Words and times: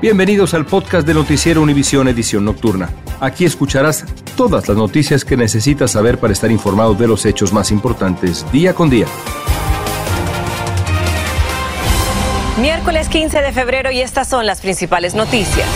Bienvenidos 0.00 0.54
al 0.54 0.64
podcast 0.64 1.06
de 1.06 1.12
Noticiero 1.12 1.60
Univisión 1.60 2.08
Edición 2.08 2.46
Nocturna. 2.46 2.88
Aquí 3.20 3.44
escucharás 3.44 4.06
todas 4.34 4.66
las 4.66 4.74
noticias 4.74 5.26
que 5.26 5.36
necesitas 5.36 5.90
saber 5.90 6.16
para 6.16 6.32
estar 6.32 6.50
informado 6.50 6.94
de 6.94 7.06
los 7.06 7.26
hechos 7.26 7.52
más 7.52 7.70
importantes 7.70 8.50
día 8.50 8.72
con 8.72 8.88
día. 8.88 9.04
Miércoles 12.62 13.10
15 13.10 13.42
de 13.42 13.52
febrero 13.52 13.90
y 13.90 14.00
estas 14.00 14.26
son 14.26 14.46
las 14.46 14.62
principales 14.62 15.14
noticias. 15.14 15.68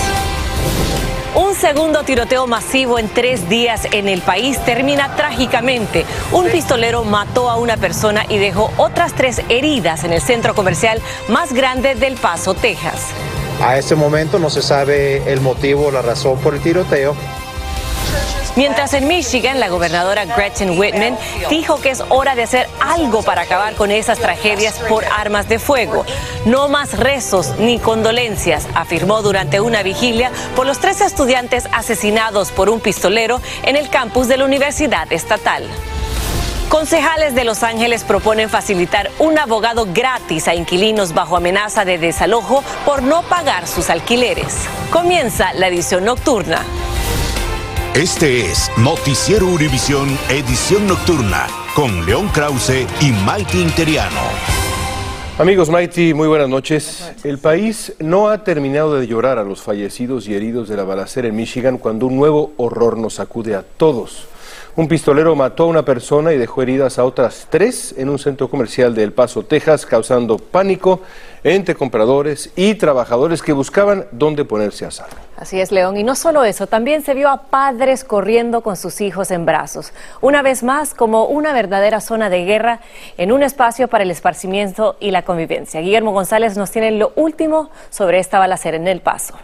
Un 1.34 1.55
segundo 1.55 2.03
tiroteo 2.05 2.47
masivo 2.47 2.98
en 2.98 3.11
tres 3.11 3.47
días 3.50 3.86
en 3.92 4.09
el 4.09 4.22
país 4.22 4.59
termina 4.64 5.16
trágicamente. 5.16 6.06
Un 6.33 6.48
pistolero 6.48 7.05
mató 7.05 7.50
a 7.50 7.56
una 7.56 7.77
persona 7.77 8.25
y 8.31 8.38
dejó 8.38 8.72
otras 8.78 9.12
tres 9.12 9.42
heridas 9.50 10.03
en 10.05 10.14
el 10.14 10.22
centro 10.22 10.55
comercial 10.55 11.03
más 11.28 11.53
grande 11.53 11.94
del 11.94 12.14
Paso, 12.14 12.55
Texas. 12.55 13.12
A 13.60 13.78
este 13.78 13.94
momento 13.94 14.38
no 14.38 14.50
se 14.50 14.62
sabe 14.62 15.30
el 15.33 15.41
motivo 15.41 15.86
o 15.86 15.91
la 15.91 16.02
razón 16.02 16.38
por 16.38 16.55
el 16.55 16.60
tiroteo. 16.60 17.14
Mientras 18.56 18.94
en 18.94 19.08
Michigan, 19.08 19.58
la 19.58 19.69
gobernadora 19.69 20.27
Gretchen 20.27 20.78
Whitman 20.78 21.19
dijo 21.50 21.80
que 21.80 21.91
es 21.91 22.05
hora 22.08 22.36
de 22.36 22.44
hacer 22.44 22.69
algo 22.80 23.22
para 23.22 23.42
acabar 23.42 23.75
con 23.75 23.91
esas 23.91 24.20
tragedias 24.20 24.78
por 24.88 25.05
armas 25.06 25.48
de 25.48 25.58
fuego. 25.58 26.05
No 26.44 26.69
más 26.69 26.97
rezos 26.97 27.55
ni 27.58 27.80
condolencias, 27.80 28.69
afirmó 28.75 29.22
durante 29.22 29.60
una 29.60 29.82
vigilia 29.82 30.30
por 30.55 30.66
los 30.66 30.78
tres 30.78 31.00
estudiantes 31.00 31.69
asesinados 31.72 32.52
por 32.52 32.70
un 32.70 32.78
pistolero 32.78 33.41
en 33.64 33.75
el 33.75 33.88
campus 33.88 34.28
de 34.28 34.36
la 34.36 34.44
Universidad 34.44 35.12
Estatal. 35.12 35.64
Concejales 36.75 37.36
de 37.36 37.44
Los 37.44 37.62
Ángeles 37.62 38.03
proponen 38.03 38.50
facilitar 38.50 39.08
un 39.20 39.39
abogado 39.39 39.86
gratis 39.94 40.48
a 40.48 40.56
inquilinos 40.56 41.14
bajo 41.14 41.36
amenaza 41.36 41.84
de 41.84 41.98
desalojo 41.98 42.64
por 42.84 43.00
no 43.00 43.22
pagar 43.22 43.69
sus 43.69 43.91
alquileres. 43.91 44.66
Comienza 44.91 45.53
la 45.53 45.69
edición 45.69 46.05
nocturna. 46.05 46.62
Este 47.94 48.50
es 48.50 48.72
Noticiero 48.77 49.47
Univisión 49.47 50.19
Edición 50.28 50.88
Nocturna 50.88 51.47
con 51.76 52.04
León 52.06 52.28
Krause 52.34 52.88
y 53.00 53.12
Maite 53.25 53.59
Interiano. 53.59 54.22
Amigos 55.38 55.71
Mighty, 55.71 56.12
muy 56.12 56.27
buenas 56.27 56.48
noches. 56.48 57.09
El 57.22 57.38
país 57.38 57.93
no 58.00 58.31
ha 58.31 58.43
terminado 58.43 58.98
de 58.98 59.06
llorar 59.06 59.38
a 59.38 59.44
los 59.44 59.62
fallecidos 59.62 60.27
y 60.27 60.34
heridos 60.34 60.69
de 60.69 60.77
la 60.77 60.82
balacera 60.82 61.28
en 61.28 61.37
Michigan 61.37 61.78
cuando 61.78 62.06
un 62.06 62.16
nuevo 62.16 62.50
horror 62.56 62.98
nos 62.98 63.15
sacude 63.15 63.54
a 63.54 63.62
todos. 63.62 64.27
Un 64.76 64.88
pistolero 64.88 65.36
mató 65.36 65.62
a 65.62 65.66
una 65.66 65.84
persona 65.84 66.32
y 66.32 66.36
dejó 66.36 66.60
heridas 66.60 66.98
a 66.98 67.04
otras 67.04 67.46
tres 67.48 67.94
en 67.96 68.08
un 68.08 68.18
centro 68.18 68.50
comercial 68.50 68.92
de 68.92 69.04
El 69.04 69.12
Paso, 69.12 69.44
Texas, 69.44 69.86
causando 69.86 70.36
pánico 70.36 71.00
entre 71.44 71.76
compradores 71.76 72.50
y 72.56 72.74
trabajadores 72.74 73.40
que 73.40 73.52
buscaban 73.52 74.06
dónde 74.10 74.44
ponerse 74.44 74.84
a 74.84 74.90
salvo. 74.90 75.14
Así 75.36 75.60
es, 75.60 75.70
León. 75.70 75.96
Y 75.96 76.02
no 76.02 76.16
solo 76.16 76.42
eso, 76.42 76.66
también 76.66 77.02
se 77.02 77.14
vio 77.14 77.28
a 77.28 77.42
padres 77.42 78.02
corriendo 78.02 78.62
con 78.62 78.76
sus 78.76 79.00
hijos 79.00 79.30
en 79.30 79.46
brazos. 79.46 79.92
Una 80.20 80.42
vez 80.42 80.64
más, 80.64 80.92
como 80.92 81.26
una 81.26 81.52
verdadera 81.52 82.00
zona 82.00 82.28
de 82.28 82.44
guerra 82.44 82.80
en 83.16 83.30
un 83.30 83.44
espacio 83.44 83.86
para 83.86 84.02
el 84.02 84.10
esparcimiento 84.10 84.96
y 84.98 85.12
la 85.12 85.22
convivencia. 85.22 85.82
Guillermo 85.82 86.10
González 86.10 86.56
nos 86.56 86.72
tiene 86.72 86.91
lo 86.91 87.12
último 87.14 87.70
sobre 87.91 88.18
esta 88.18 88.41
balacera 88.41 88.76
en 88.76 88.88
El 88.88 89.02
Paso. 89.02 89.34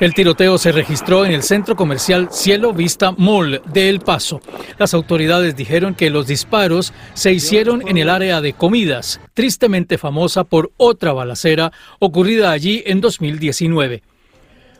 El 0.00 0.14
tiroteo 0.14 0.56
se 0.56 0.72
registró 0.72 1.26
en 1.26 1.32
el 1.32 1.42
centro 1.42 1.76
comercial 1.76 2.28
Cielo 2.32 2.72
Vista 2.72 3.12
Mall 3.12 3.60
de 3.70 3.90
El 3.90 4.00
Paso. 4.00 4.40
Las 4.78 4.94
autoridades 4.94 5.56
dijeron 5.56 5.94
que 5.94 6.08
los 6.08 6.26
disparos 6.26 6.94
se 7.12 7.34
hicieron 7.34 7.86
en 7.86 7.98
el 7.98 8.08
área 8.08 8.40
de 8.40 8.54
comidas, 8.54 9.20
tristemente 9.34 9.98
famosa 9.98 10.44
por 10.44 10.72
otra 10.78 11.12
balacera 11.12 11.70
ocurrida 11.98 12.50
allí 12.50 12.82
en 12.86 13.02
2019. 13.02 14.02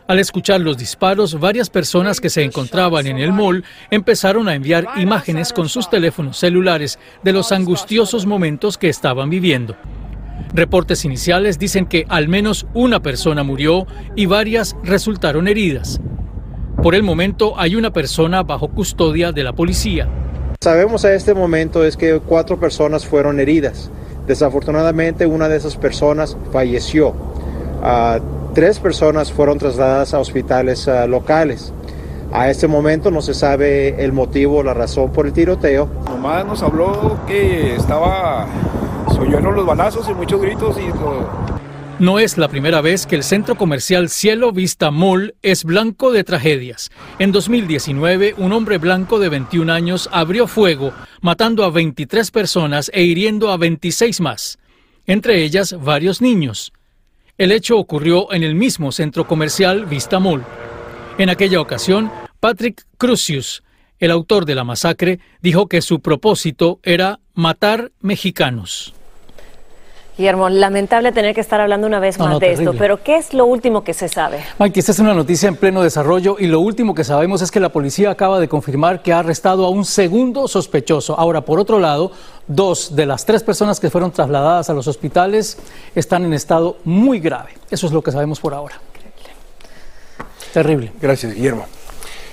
Al 0.09 0.19
escuchar 0.19 0.63
los 0.63 0.79
disparos, 0.79 1.39
varias 1.39 1.69
personas 1.69 2.19
que 2.19 2.31
se 2.31 2.43
encontraban 2.43 3.07
en 3.07 3.19
el 3.19 3.31
mall 3.31 3.63
empezaron 3.91 4.49
a 4.49 4.55
enviar 4.55 4.87
imágenes 4.97 5.53
con 5.53 5.69
sus 5.69 5.91
teléfonos 5.91 6.39
celulares 6.39 6.99
de 7.23 7.35
los 7.35 7.53
angustiosos 7.53 8.25
momentos 8.25 8.79
que 8.79 8.89
estaban 8.89 9.29
viviendo. 9.29 9.77
Reportes 10.53 11.05
iniciales 11.05 11.59
dicen 11.59 11.87
que 11.87 12.07
al 12.09 12.27
menos 12.27 12.67
una 12.75 13.01
persona 13.01 13.45
murió 13.45 13.87
y 14.17 14.27
varias 14.27 14.77
resultaron 14.83 15.47
heridas. 15.47 16.01
Por 16.83 16.95
el 16.95 17.05
momento 17.05 17.55
hay 17.59 17.77
una 17.77 17.93
persona 17.93 18.43
bajo 18.43 18.69
custodia 18.69 19.31
de 19.31 19.45
la 19.45 19.53
policía. 19.53 20.09
Sabemos 20.61 21.05
a 21.05 21.15
este 21.15 21.35
momento 21.35 21.85
es 21.85 21.97
que 21.97 22.19
cuatro 22.19 22.59
personas 22.59 23.07
fueron 23.07 23.39
heridas. 23.39 23.91
Desafortunadamente 24.27 25.25
una 25.25 25.49
de 25.49 25.57
esas 25.57 25.77
personas 25.77 26.37
falleció. 26.53 27.15
Ah, 27.83 28.19
tres 28.53 28.81
personas 28.81 29.31
fueron 29.31 29.59
trasladadas 29.59 30.15
a 30.15 30.19
hospitales 30.19 30.89
ah, 30.89 31.07
locales. 31.07 31.73
A 32.33 32.51
este 32.51 32.67
momento 32.67 33.11
no 33.11 33.23
se 33.23 33.35
sabe 33.35 34.05
el 34.05 34.13
motivo 34.13 34.59
o 34.59 34.63
la 34.63 34.75
razón 34.75 35.11
por 35.13 35.27
el 35.27 35.33
tiroteo. 35.33 35.89
Nomás 36.07 36.45
nos 36.45 36.63
habló 36.63 37.19
que 37.27 37.75
estaba 37.75 38.47
los 39.29 39.67
balazos 39.67 40.09
y 40.09 40.15
muchos 40.15 40.41
gritos 40.41 40.77
y 40.79 42.03
No 42.03 42.19
es 42.19 42.39
la 42.39 42.49
primera 42.49 42.81
vez 42.81 43.07
que 43.07 43.17
el 43.17 43.23
centro 43.23 43.55
comercial 43.55 44.09
Cielo 44.09 44.53
Vista 44.53 44.91
Mall 44.91 45.35
es 45.43 45.65
blanco 45.65 46.13
de 46.13 46.25
tragedias. 46.25 46.91
En 47.19 47.31
2019, 47.31 48.35
un 48.39 48.53
hombre 48.53 48.79
blanco 48.79 49.19
de 49.19 49.29
21 49.29 49.73
años 49.73 50.09
abrió 50.13 50.47
fuego, 50.47 50.93
matando 51.21 51.65
a 51.65 51.71
23 51.71 52.31
personas 52.31 52.91
e 52.95 53.03
hiriendo 53.03 53.51
a 53.51 53.57
26 53.57 54.21
más, 54.21 54.59
entre 55.07 55.43
ellas 55.43 55.77
varios 55.79 56.21
niños. 56.23 56.73
El 57.37 57.53
hecho 57.53 57.79
ocurrió 57.79 58.33
en 58.33 58.43
el 58.43 58.55
mismo 58.55 58.93
centro 58.93 59.27
comercial 59.27 59.87
Vista 59.87 60.19
Mall. 60.19 60.45
En 61.19 61.29
aquella 61.29 61.61
ocasión, 61.61 62.11
Patrick 62.41 62.87
Crucius, 62.97 63.63
el 63.99 64.11
autor 64.11 64.47
de 64.47 64.55
la 64.55 64.65
masacre, 64.65 65.21
dijo 65.43 65.67
que 65.67 65.83
su 65.83 66.01
propósito 66.01 66.81
era 66.83 67.21
matar 67.35 67.93
mexicanos. 68.01 68.95
Guillermo, 70.21 70.51
lamentable 70.51 71.13
tener 71.13 71.35
que 71.35 71.41
estar 71.41 71.63
hablando 71.63 71.87
una 71.87 71.99
vez 71.99 72.19
más 72.19 72.39
de 72.39 72.53
esto, 72.53 72.75
pero 72.77 73.03
¿qué 73.03 73.17
es 73.17 73.33
lo 73.33 73.47
último 73.47 73.83
que 73.83 73.95
se 73.95 74.07
sabe? 74.07 74.41
Mike, 74.59 74.79
esta 74.79 74.93
es 74.93 74.99
una 74.99 75.15
noticia 75.15 75.49
en 75.49 75.57
pleno 75.57 75.83
desarrollo 75.83 76.37
y 76.39 76.47
lo 76.47 76.61
último 76.61 76.95
que 76.95 77.05
sabemos 77.05 77.41
es 77.41 77.51
que 77.51 77.59
la 77.59 77.71
policía 77.71 78.11
acaba 78.11 78.39
de 78.39 78.47
confirmar 78.47 79.01
que 79.01 79.15
ha 79.15 79.21
arrestado 79.21 79.65
a 79.65 79.71
un 79.71 79.87
segundo 79.87 80.47
sospechoso. 80.47 81.19
Ahora, 81.19 81.41
por 81.41 81.59
otro 81.59 81.79
lado, 81.81 82.13
dos 82.47 82.95
de 82.95 83.07
las 83.07 83.25
tres 83.25 83.43
personas 83.43 83.81
que 83.81 83.89
fueron 83.89 84.11
trasladadas 84.11 84.69
a 84.69 84.75
los 84.75 84.87
hospitales 84.89 85.57
están 85.95 86.27
en 86.27 86.35
estado 86.35 86.77
muy 86.85 87.19
grave. 87.19 87.53
Eso 87.71 87.87
es 87.87 87.93
lo 87.95 88.03
que 88.03 88.13
sabemos 88.13 88.41
por 88.41 88.53
ahora. 88.53 88.75
Terrible. 90.53 90.93
Gracias, 91.01 91.35
Guillermo. 91.35 91.65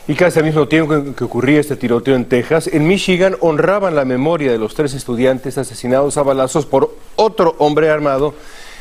Y 0.09 0.15
casi 0.15 0.39
al 0.39 0.45
mismo 0.45 0.69
tiempo 0.69 1.13
que 1.13 1.24
ocurría 1.25 1.59
este 1.59 1.75
tiroteo 1.75 2.15
en 2.15 2.24
Texas, 2.24 2.68
en 2.68 2.88
Michigan 2.88 3.36
honraban 3.42 3.94
la 3.94 4.06
memoria 4.06 4.54
de 4.54 4.57
los 4.57 4.74
tres 4.74 4.94
estudiantes 4.94 5.57
asesinados 5.57 6.18
a 6.18 6.24
balazos 6.24 6.65
por 6.65 6.95
otro 7.18 7.56
hombre 7.57 7.89
armado 7.89 8.33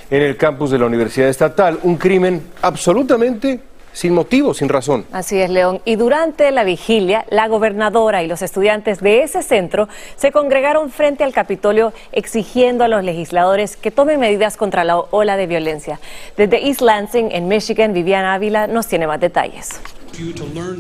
en 0.08 0.22
el 0.22 0.36
campus 0.36 0.70
de 0.70 0.78
la 0.78 0.86
Universidad 0.86 1.28
Estatal. 1.28 1.80
Un 1.82 1.96
crimen 1.96 2.46
absolutamente 2.62 3.58
sin 3.92 4.14
motivo, 4.14 4.54
sin 4.54 4.68
razón. 4.68 5.04
Así 5.10 5.40
es, 5.40 5.50
León. 5.50 5.80
Y 5.84 5.96
durante 5.96 6.48
la 6.52 6.62
vigilia, 6.62 7.24
la 7.30 7.48
gobernadora 7.48 8.22
y 8.22 8.28
los 8.28 8.42
estudiantes 8.42 9.00
de 9.00 9.24
ese 9.24 9.42
centro 9.42 9.88
se 10.14 10.30
congregaron 10.30 10.90
frente 10.90 11.24
al 11.24 11.32
Capitolio 11.32 11.92
exigiendo 12.12 12.84
a 12.84 12.88
los 12.88 13.02
legisladores 13.02 13.76
que 13.76 13.90
tomen 13.90 14.20
medidas 14.20 14.56
contra 14.56 14.84
la 14.84 14.98
ola 14.98 15.36
de 15.36 15.48
violencia. 15.48 15.98
Desde 16.36 16.68
East 16.68 16.82
Lansing, 16.82 17.32
en 17.32 17.48
Michigan, 17.48 17.94
Viviana 17.94 18.34
Ávila 18.34 18.68
nos 18.68 18.86
tiene 18.86 19.08
más 19.08 19.18
detalles. 19.18 19.80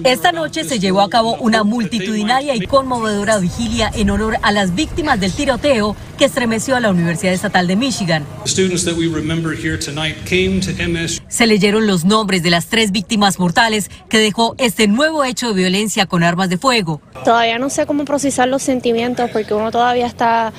Esta 0.04 0.32
noche 0.32 0.64
se 0.64 0.78
llevó 0.78 1.00
a 1.00 1.10
cabo 1.10 1.36
una 1.36 1.62
multitudinaria 1.64 2.54
y 2.54 2.66
conmovedora 2.66 3.38
vigilia 3.38 3.90
en 3.94 4.10
honor 4.10 4.38
a 4.42 4.52
las 4.52 4.74
víctimas 4.74 5.20
del 5.20 5.32
tiroteo 5.32 5.94
que 6.16 6.24
estremeció 6.24 6.76
a 6.76 6.80
la 6.80 6.90
Universidad 6.90 7.34
Estatal 7.34 7.66
de 7.66 7.76
Michigan. 7.76 8.24
Se 11.28 11.46
leyeron 11.46 11.86
los 11.86 12.04
nombres 12.04 12.42
de 12.42 12.50
las 12.50 12.66
tres 12.66 12.92
víctimas 12.92 13.38
mortales 13.38 13.90
que 14.08 14.18
dejó 14.18 14.54
este 14.58 14.88
nuevo 14.88 15.24
hecho 15.24 15.48
de 15.48 15.54
violencia 15.54 16.06
con 16.06 16.22
armas 16.22 16.48
de 16.48 16.58
fuego. 16.58 17.00
Todavía 17.24 17.58
no 17.58 17.68
sé 17.68 17.86
cómo 17.86 18.04
procesar 18.04 18.48
los 18.48 18.62
sentimientos 18.62 19.30
porque 19.30 19.52
uno 19.52 19.70
todavía 19.70 20.06
está 20.06 20.52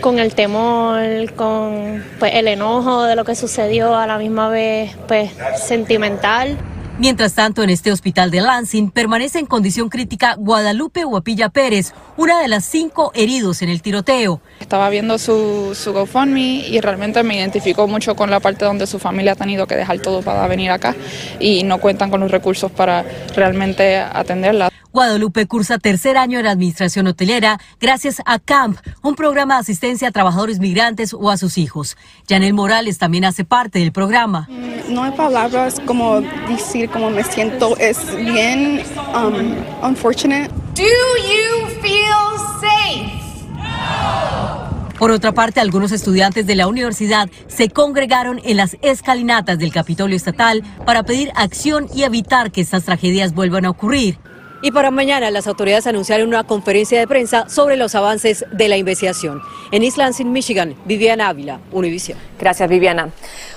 con 0.00 0.18
el 0.18 0.34
temor, 0.34 1.32
con 1.34 2.02
pues, 2.18 2.32
el 2.34 2.48
enojo 2.48 3.04
de 3.04 3.16
lo 3.16 3.24
que 3.24 3.34
sucedió, 3.34 3.94
a 3.96 4.06
la 4.06 4.18
misma 4.18 4.48
vez 4.48 4.96
pues 5.06 5.30
sentimental. 5.66 6.58
Mientras 7.00 7.32
tanto, 7.34 7.62
en 7.62 7.70
este 7.70 7.92
hospital 7.92 8.30
de 8.30 8.42
Lansing 8.42 8.90
permanece 8.90 9.38
en 9.38 9.46
condición 9.46 9.88
crítica 9.88 10.34
Guadalupe 10.38 11.04
Guapilla 11.04 11.48
Pérez, 11.48 11.94
una 12.18 12.42
de 12.42 12.48
las 12.48 12.66
cinco 12.66 13.10
heridos 13.14 13.62
en 13.62 13.70
el 13.70 13.80
tiroteo. 13.80 14.42
Estaba 14.60 14.90
viendo 14.90 15.16
su, 15.16 15.74
su 15.74 15.94
GoFundMe 15.94 16.68
y 16.68 16.78
realmente 16.82 17.22
me 17.22 17.36
identificó 17.36 17.88
mucho 17.88 18.14
con 18.16 18.30
la 18.30 18.38
parte 18.38 18.66
donde 18.66 18.86
su 18.86 18.98
familia 18.98 19.32
ha 19.32 19.36
tenido 19.36 19.66
que 19.66 19.76
dejar 19.76 20.00
todo 20.00 20.20
para 20.20 20.46
venir 20.46 20.72
acá 20.72 20.94
y 21.40 21.62
no 21.62 21.78
cuentan 21.78 22.10
con 22.10 22.20
los 22.20 22.30
recursos 22.30 22.70
para 22.70 23.02
realmente 23.34 23.96
atenderla. 23.96 24.70
Guadalupe 24.92 25.46
cursa 25.46 25.78
tercer 25.78 26.16
año 26.16 26.38
en 26.38 26.46
la 26.46 26.50
administración 26.50 27.06
hotelera 27.06 27.60
gracias 27.80 28.20
a 28.26 28.40
CAMP, 28.40 28.76
un 29.02 29.14
programa 29.14 29.54
de 29.54 29.60
asistencia 29.60 30.08
a 30.08 30.10
trabajadores 30.10 30.58
migrantes 30.58 31.14
o 31.14 31.30
a 31.30 31.36
sus 31.36 31.58
hijos. 31.58 31.96
Janel 32.28 32.54
Morales 32.54 32.98
también 32.98 33.24
hace 33.24 33.44
parte 33.44 33.78
del 33.78 33.92
programa. 33.92 34.48
Mm, 34.50 34.92
no 34.92 35.04
hay 35.04 35.12
palabras 35.12 35.80
como 35.86 36.20
decir 36.48 36.90
cómo 36.90 37.08
me 37.10 37.22
siento, 37.22 37.76
es 37.76 37.98
bien 38.16 38.82
um, 39.14 39.88
unfortunate. 39.88 40.48
Do 40.74 40.82
you 40.82 41.68
feel 41.80 42.38
safe? 42.60 43.20
Por 44.98 45.12
otra 45.12 45.32
parte, 45.32 45.60
algunos 45.60 45.92
estudiantes 45.92 46.46
de 46.46 46.56
la 46.56 46.66
universidad 46.66 47.30
se 47.46 47.70
congregaron 47.70 48.40
en 48.44 48.58
las 48.58 48.76
escalinatas 48.82 49.58
del 49.58 49.72
Capitolio 49.72 50.14
Estatal 50.14 50.62
para 50.84 51.04
pedir 51.04 51.30
acción 51.36 51.86
y 51.94 52.02
evitar 52.02 52.50
que 52.50 52.60
estas 52.60 52.84
tragedias 52.84 53.32
vuelvan 53.32 53.64
a 53.64 53.70
ocurrir. 53.70 54.18
Y 54.62 54.72
para 54.72 54.90
mañana 54.90 55.30
las 55.30 55.46
autoridades 55.46 55.86
anunciaron 55.86 56.28
una 56.28 56.44
conferencia 56.44 56.98
de 56.98 57.06
prensa 57.06 57.48
sobre 57.48 57.76
los 57.76 57.94
avances 57.94 58.44
de 58.52 58.68
la 58.68 58.76
investigación. 58.76 59.40
En 59.70 59.82
Lansing, 59.96 60.30
Michigan, 60.30 60.74
Viviana 60.84 61.28
Ávila, 61.28 61.60
Univision. 61.72 62.18
Gracias, 62.38 62.68
Viviana. 62.68 63.10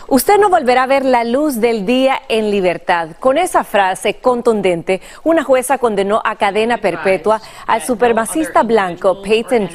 Usted 0.10 0.38
no 0.38 0.50
volverá 0.50 0.84
a 0.84 0.88
ver 0.88 1.06
la 1.06 1.24
luz 1.24 1.62
del 1.62 1.86
día 1.86 2.22
en 2.28 2.52
libertad. 2.52 3.12
Con 3.22 3.38
esa 3.38 3.64
frase 3.64 4.16
contundente, 4.16 5.02
una 5.24 5.44
jueza 5.44 5.78
condenó 5.78 6.22
a 6.26 6.36
cadena 6.36 6.78
perpetua 6.78 7.42
al 7.68 7.82
supremacista 7.82 8.64
blanco 8.64 9.22
Peyton 9.22 9.70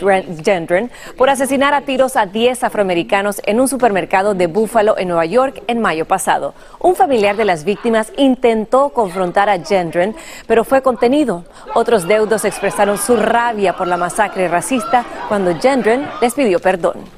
Gendron 0.45 0.91
por 1.17 1.31
asesinar 1.31 1.73
a 1.73 1.81
tiros 1.81 2.17
a 2.17 2.27
10 2.27 2.63
afroamericanos 2.63 3.41
en 3.47 3.59
un 3.59 3.69
supermercado 3.69 4.35
de 4.35 4.49
Buffalo, 4.49 4.99
en 4.99 5.09
Nueva 5.09 5.25
York, 5.25 5.63
en 5.67 5.81
mayo 5.81 6.05
pasado. 6.05 6.53
Un 6.79 6.95
familiar 6.95 7.37
de 7.37 7.47
las 7.47 7.65
víctimas 7.65 8.13
intentó 8.19 8.91
confrontar 8.91 9.49
a 9.49 9.59
Gendron, 9.59 10.15
pero 10.47 10.63
fue 10.63 10.83
contenido. 10.83 11.45
Otros 11.75 12.07
deudos 12.07 12.45
expresaron 12.45 12.99
su 12.99 13.17
rabia 13.17 13.77
por 13.77 13.87
la 13.87 13.97
masacre 13.97 14.47
racista 14.49 15.07
cuando 15.29 15.59
Gendron 15.59 16.07
les 16.21 16.35
pidió 16.35 16.61
perdón. 16.61 17.18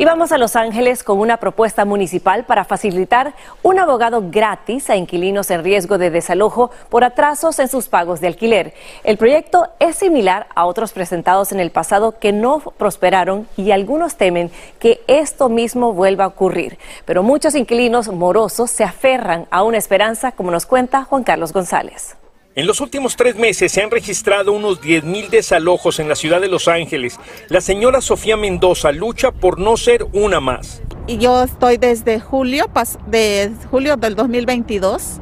Y 0.00 0.04
vamos 0.04 0.30
a 0.30 0.38
Los 0.38 0.54
Ángeles 0.54 1.02
con 1.02 1.18
una 1.18 1.38
propuesta 1.38 1.84
municipal 1.84 2.44
para 2.44 2.64
facilitar 2.64 3.34
un 3.64 3.80
abogado 3.80 4.30
gratis 4.30 4.88
a 4.90 4.96
inquilinos 4.96 5.50
en 5.50 5.64
riesgo 5.64 5.98
de 5.98 6.10
desalojo 6.10 6.70
por 6.88 7.02
atrasos 7.02 7.58
en 7.58 7.66
sus 7.66 7.88
pagos 7.88 8.20
de 8.20 8.28
alquiler. 8.28 8.74
El 9.02 9.16
proyecto 9.16 9.66
es 9.80 9.96
similar 9.96 10.46
a 10.54 10.66
otros 10.66 10.92
presentados 10.92 11.50
en 11.50 11.58
el 11.58 11.72
pasado 11.72 12.16
que 12.20 12.30
no 12.30 12.60
prosperaron 12.60 13.48
y 13.56 13.72
algunos 13.72 14.14
temen 14.14 14.52
que 14.78 15.00
esto 15.08 15.48
mismo 15.48 15.92
vuelva 15.92 16.22
a 16.22 16.28
ocurrir. 16.28 16.78
Pero 17.04 17.24
muchos 17.24 17.56
inquilinos 17.56 18.06
morosos 18.06 18.70
se 18.70 18.84
aferran 18.84 19.48
a 19.50 19.64
una 19.64 19.78
esperanza, 19.78 20.30
como 20.30 20.52
nos 20.52 20.64
cuenta 20.64 21.02
Juan 21.02 21.24
Carlos 21.24 21.52
González. 21.52 22.14
En 22.58 22.66
los 22.66 22.80
últimos 22.80 23.14
tres 23.14 23.36
meses 23.36 23.70
se 23.70 23.84
han 23.84 23.90
registrado 23.92 24.50
unos 24.50 24.82
10.000 24.82 25.28
desalojos 25.28 26.00
en 26.00 26.08
la 26.08 26.16
ciudad 26.16 26.40
de 26.40 26.48
Los 26.48 26.66
Ángeles. 26.66 27.20
La 27.48 27.60
señora 27.60 28.00
Sofía 28.00 28.36
Mendoza 28.36 28.90
lucha 28.90 29.30
por 29.30 29.60
no 29.60 29.76
ser 29.76 30.04
una 30.12 30.40
más. 30.40 30.82
Y 31.06 31.18
yo 31.18 31.44
estoy 31.44 31.76
desde 31.76 32.18
julio, 32.18 32.66
de 33.06 33.52
julio 33.70 33.96
del 33.96 34.16
2022. 34.16 35.20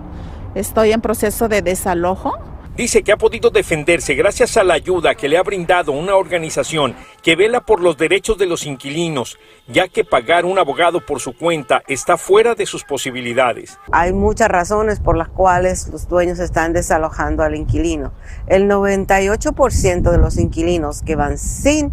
Estoy 0.54 0.92
en 0.92 1.02
proceso 1.02 1.46
de 1.46 1.60
desalojo 1.60 2.38
Dice 2.76 3.02
que 3.02 3.10
ha 3.10 3.16
podido 3.16 3.48
defenderse 3.48 4.14
gracias 4.14 4.58
a 4.58 4.64
la 4.64 4.74
ayuda 4.74 5.14
que 5.14 5.30
le 5.30 5.38
ha 5.38 5.42
brindado 5.42 5.92
una 5.92 6.14
organización 6.14 6.94
que 7.26 7.34
vela 7.34 7.60
por 7.60 7.80
los 7.80 7.96
derechos 7.96 8.38
de 8.38 8.46
los 8.46 8.66
inquilinos, 8.66 9.36
ya 9.66 9.88
que 9.88 10.04
pagar 10.04 10.44
un 10.44 10.60
abogado 10.60 11.04
por 11.04 11.18
su 11.18 11.36
cuenta 11.36 11.82
está 11.88 12.16
fuera 12.16 12.54
de 12.54 12.66
sus 12.66 12.84
posibilidades. 12.84 13.80
Hay 13.90 14.12
muchas 14.12 14.46
razones 14.48 15.00
por 15.00 15.16
las 15.16 15.28
cuales 15.30 15.88
los 15.88 16.06
dueños 16.06 16.38
están 16.38 16.72
desalojando 16.72 17.42
al 17.42 17.56
inquilino. 17.56 18.12
El 18.46 18.70
98% 18.70 20.08
de 20.08 20.18
los 20.18 20.38
inquilinos 20.38 21.02
que 21.02 21.16
van 21.16 21.36
sin 21.36 21.90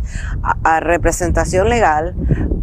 representación 0.80 1.68
legal, 1.68 2.14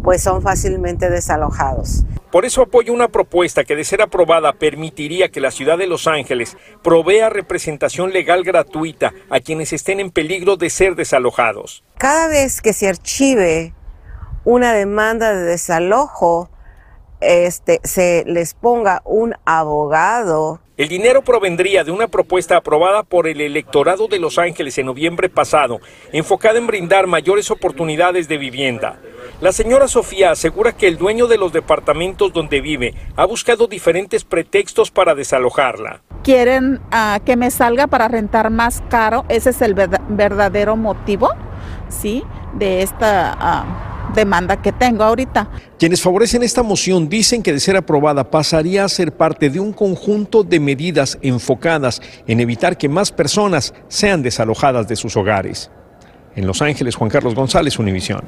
pues 0.01 0.23
son 0.23 0.41
fácilmente 0.41 1.09
desalojados. 1.09 2.05
Por 2.31 2.45
eso 2.45 2.61
apoyo 2.61 2.93
una 2.93 3.09
propuesta 3.09 3.65
que 3.65 3.75
de 3.75 3.83
ser 3.83 4.01
aprobada 4.01 4.53
permitiría 4.53 5.27
que 5.27 5.41
la 5.41 5.51
ciudad 5.51 5.77
de 5.77 5.87
Los 5.87 6.07
Ángeles 6.07 6.55
provea 6.81 7.29
representación 7.29 8.13
legal 8.13 8.45
gratuita 8.45 9.13
a 9.29 9.41
quienes 9.41 9.73
estén 9.73 9.99
en 9.99 10.11
peligro 10.11 10.55
de 10.55 10.69
ser 10.69 10.95
desalojados. 10.95 11.83
Cada 12.01 12.29
vez 12.29 12.63
que 12.63 12.73
se 12.73 12.89
archive 12.89 13.75
una 14.43 14.73
demanda 14.73 15.35
de 15.35 15.43
desalojo, 15.43 16.49
este, 17.19 17.79
se 17.83 18.23
les 18.25 18.55
ponga 18.55 19.03
un 19.05 19.35
abogado 19.45 20.61
el 20.81 20.87
dinero 20.87 21.21
provendría 21.21 21.83
de 21.83 21.91
una 21.91 22.07
propuesta 22.07 22.57
aprobada 22.57 23.03
por 23.03 23.27
el 23.27 23.39
electorado 23.39 24.07
de 24.07 24.17
Los 24.17 24.39
Ángeles 24.39 24.79
en 24.79 24.87
noviembre 24.87 25.29
pasado, 25.29 25.79
enfocada 26.11 26.57
en 26.57 26.65
brindar 26.65 27.05
mayores 27.05 27.51
oportunidades 27.51 28.27
de 28.27 28.39
vivienda. 28.39 28.99
La 29.41 29.51
señora 29.51 29.87
Sofía 29.87 30.31
asegura 30.31 30.71
que 30.71 30.87
el 30.87 30.97
dueño 30.97 31.27
de 31.27 31.37
los 31.37 31.53
departamentos 31.53 32.33
donde 32.33 32.61
vive 32.61 32.95
ha 33.15 33.25
buscado 33.25 33.67
diferentes 33.67 34.23
pretextos 34.23 34.89
para 34.89 35.13
desalojarla. 35.13 36.01
Quieren 36.23 36.79
ah, 36.89 37.19
que 37.23 37.35
me 37.35 37.51
salga 37.51 37.85
para 37.85 38.07
rentar 38.07 38.49
más 38.49 38.81
caro, 38.89 39.23
ese 39.29 39.51
es 39.51 39.61
el 39.61 39.75
verdadero 39.75 40.77
motivo, 40.77 41.29
¿sí? 41.91 42.23
De 42.57 42.81
esta... 42.81 43.37
Ah, 43.39 43.87
demanda 44.13 44.61
que 44.61 44.71
tengo 44.71 45.03
ahorita. 45.03 45.49
Quienes 45.79 46.01
favorecen 46.01 46.43
esta 46.43 46.63
moción 46.63 47.09
dicen 47.09 47.41
que 47.41 47.53
de 47.53 47.59
ser 47.59 47.77
aprobada 47.77 48.29
pasaría 48.29 48.83
a 48.83 48.89
ser 48.89 49.15
parte 49.15 49.49
de 49.49 49.59
un 49.59 49.73
conjunto 49.73 50.43
de 50.43 50.59
medidas 50.59 51.17
enfocadas 51.21 52.01
en 52.27 52.39
evitar 52.39 52.77
que 52.77 52.89
más 52.89 53.11
personas 53.11 53.73
sean 53.87 54.21
desalojadas 54.21 54.87
de 54.87 54.95
sus 54.95 55.15
hogares. 55.15 55.71
En 56.35 56.47
Los 56.47 56.61
Ángeles, 56.61 56.95
Juan 56.95 57.09
Carlos 57.09 57.35
González, 57.35 57.77
Univisión. 57.79 58.21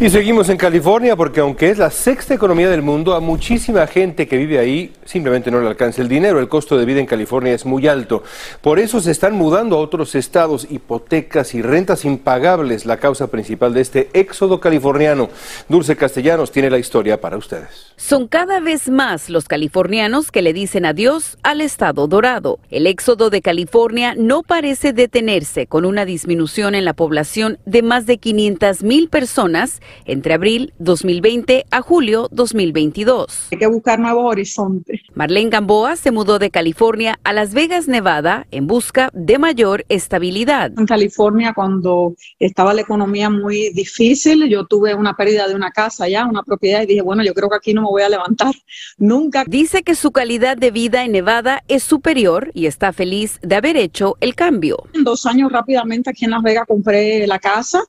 Y 0.00 0.08
seguimos 0.08 0.48
en 0.48 0.56
California 0.56 1.14
porque 1.14 1.40
aunque 1.40 1.68
es 1.68 1.78
la 1.78 1.90
sexta 1.90 2.32
economía 2.32 2.70
del 2.70 2.80
mundo, 2.80 3.14
a 3.14 3.20
muchísima 3.20 3.86
gente 3.86 4.26
que 4.26 4.36
vive 4.36 4.58
ahí 4.58 4.92
simplemente 5.04 5.50
no 5.50 5.60
le 5.60 5.68
alcanza 5.68 6.00
el 6.00 6.08
dinero. 6.08 6.40
El 6.40 6.48
costo 6.48 6.78
de 6.78 6.84
vida 6.84 7.00
en 7.00 7.06
California 7.06 7.52
es 7.52 7.66
muy 7.66 7.86
alto. 7.86 8.22
Por 8.62 8.78
eso 8.78 9.00
se 9.00 9.10
están 9.10 9.34
mudando 9.34 9.76
a 9.76 9.80
otros 9.80 10.14
estados, 10.14 10.66
hipotecas 10.70 11.54
y 11.54 11.62
rentas 11.62 12.04
impagables, 12.04 12.86
la 12.86 12.96
causa 12.96 13.26
principal 13.26 13.74
de 13.74 13.82
este 13.82 14.10
éxodo 14.14 14.58
californiano. 14.58 15.28
Dulce 15.68 15.96
Castellanos 15.96 16.50
tiene 16.50 16.70
la 16.70 16.78
historia 16.78 17.20
para 17.20 17.36
ustedes. 17.36 17.92
Son 17.96 18.26
cada 18.26 18.60
vez 18.60 18.88
más 18.88 19.28
los 19.28 19.46
californianos 19.46 20.30
que 20.30 20.42
le 20.42 20.52
dicen 20.52 20.86
adiós 20.86 21.36
al 21.42 21.60
estado 21.60 22.06
dorado. 22.06 22.58
El 22.70 22.86
éxodo 22.86 23.28
de 23.28 23.42
California 23.42 24.14
no 24.16 24.42
parece 24.42 24.92
detenerse 24.94 25.66
con 25.66 25.84
una 25.84 26.06
disminución 26.06 26.74
en 26.74 26.84
la 26.86 26.94
población 26.94 27.19
población 27.20 27.58
de 27.66 27.82
más 27.82 28.06
de 28.06 28.16
500 28.16 28.82
mil 28.82 29.10
personas 29.10 29.82
entre 30.06 30.32
abril 30.32 30.72
2020 30.78 31.66
a 31.70 31.82
julio 31.82 32.28
2022. 32.30 33.48
Hay 33.52 33.58
que 33.58 33.66
buscar 33.66 33.98
nuevos 33.98 34.24
horizontes. 34.24 35.02
Marlene 35.12 35.50
Gamboa 35.50 35.96
se 35.96 36.12
mudó 36.12 36.38
de 36.38 36.50
California 36.50 37.20
a 37.22 37.34
Las 37.34 37.52
Vegas, 37.52 37.88
Nevada, 37.88 38.46
en 38.52 38.66
busca 38.66 39.10
de 39.12 39.38
mayor 39.38 39.84
estabilidad. 39.90 40.72
En 40.78 40.86
California, 40.86 41.52
cuando 41.54 42.14
estaba 42.38 42.72
la 42.72 42.80
economía 42.80 43.28
muy 43.28 43.70
difícil, 43.74 44.48
yo 44.48 44.64
tuve 44.64 44.94
una 44.94 45.14
pérdida 45.14 45.46
de 45.46 45.54
una 45.54 45.72
casa 45.72 46.08
ya, 46.08 46.24
una 46.24 46.42
propiedad, 46.42 46.80
y 46.84 46.86
dije, 46.86 47.02
bueno, 47.02 47.22
yo 47.22 47.34
creo 47.34 47.50
que 47.50 47.56
aquí 47.56 47.74
no 47.74 47.82
me 47.82 47.88
voy 47.88 48.02
a 48.02 48.08
levantar 48.08 48.54
nunca. 48.96 49.44
Dice 49.46 49.82
que 49.82 49.94
su 49.94 50.10
calidad 50.10 50.56
de 50.56 50.70
vida 50.70 51.04
en 51.04 51.12
Nevada 51.12 51.64
es 51.68 51.82
superior 51.82 52.50
y 52.54 52.64
está 52.64 52.94
feliz 52.94 53.38
de 53.42 53.56
haber 53.56 53.76
hecho 53.76 54.16
el 54.20 54.34
cambio. 54.34 54.84
En 54.94 55.04
dos 55.04 55.26
años 55.26 55.52
rápidamente 55.52 56.08
aquí 56.08 56.24
en 56.24 56.30
Las 56.30 56.42
Vegas 56.42 56.64
compré 56.66 57.09
la 57.26 57.38
casa 57.38 57.84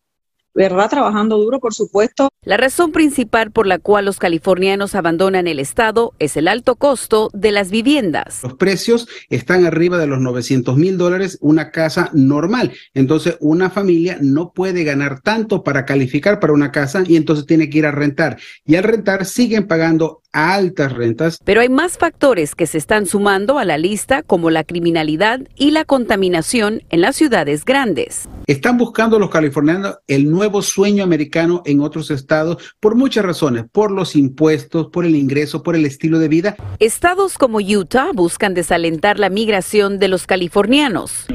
¿verdad? 0.54 0.90
Trabajando 0.90 1.38
duro, 1.38 1.60
por 1.60 1.74
supuesto. 1.74 2.30
La 2.44 2.58
razón 2.58 2.92
principal 2.92 3.52
por 3.52 3.68
la 3.68 3.80
cual 3.80 4.06
los 4.06 4.20
californianos 4.20 4.96
abandonan 4.96 5.48
el 5.48 5.60
estado 5.60 6.14
es 6.20 6.36
el 6.38 6.48
alto 6.48 6.76
costo 6.76 7.30
de 7.34 7.52
las 7.52 7.72
viviendas. 7.72 8.42
Los 8.44 8.56
precios 8.56 9.08
están 9.30 9.66
arriba 9.66 9.98
de 9.98 10.08
los 10.08 10.20
900 10.20 10.76
mil 10.76 10.98
dólares 10.98 11.38
una 11.42 11.72
casa 11.72 12.10
normal. 12.14 12.74
Entonces, 12.94 13.38
una 13.40 13.70
familia 13.70 14.18
no 14.22 14.52
puede 14.52 14.84
ganar 14.84 15.22
tanto 15.22 15.64
para 15.64 15.86
calificar 15.86 16.40
para 16.40 16.54
una 16.54 16.72
casa 16.72 17.04
y 17.06 17.16
entonces 17.16 17.46
tiene 17.46 17.70
que 17.70 17.78
ir 17.78 17.86
a 17.86 17.92
rentar. 17.92 18.38
Y 18.66 18.76
al 18.76 18.84
rentar 18.84 19.26
siguen 19.26 19.68
pagando 19.68 20.21
altas 20.34 20.94
rentas. 20.94 21.40
Pero 21.44 21.62
hay 21.62 21.70
más 21.70 21.98
factores 21.98 22.56
que 22.56 22.68
se 22.68 22.78
están 22.78 23.06
sumando 23.06 23.60
a 23.60 23.66
la 23.66 23.78
lista, 23.78 24.24
como 24.24 24.50
la 24.50 24.64
criminalidad 24.64 25.42
y 25.56 25.72
la 25.72 25.86
contaminación 25.86 26.84
en 26.90 27.02
las 27.02 27.16
ciudades 27.16 27.66
grandes. 27.66 28.28
Están 28.48 28.78
buscando 28.78 29.20
los 29.20 29.30
californianos 29.30 30.00
el 30.08 30.30
nuevo 30.30 30.62
sueño 30.62 31.04
americano 31.04 31.62
en 31.66 31.82
otros 31.82 32.12
estados 32.12 32.76
por 32.80 32.96
muchas 32.96 33.24
razones, 33.24 33.66
por 33.72 33.92
los 33.92 34.16
impuestos, 34.16 34.88
por 34.88 35.06
el 35.06 35.16
ingreso, 35.16 35.64
por 35.64 35.76
el 35.76 35.86
estilo 35.86 36.20
de 36.20 36.28
vida. 36.28 36.56
Estados 36.80 37.38
como 37.38 37.60
Utah 37.60 38.12
buscan 38.14 38.54
desalentar 38.54 39.20
la 39.20 39.30
migración 39.30 40.00
de 40.00 40.08
los 40.08 40.28
californianos. 40.28 41.28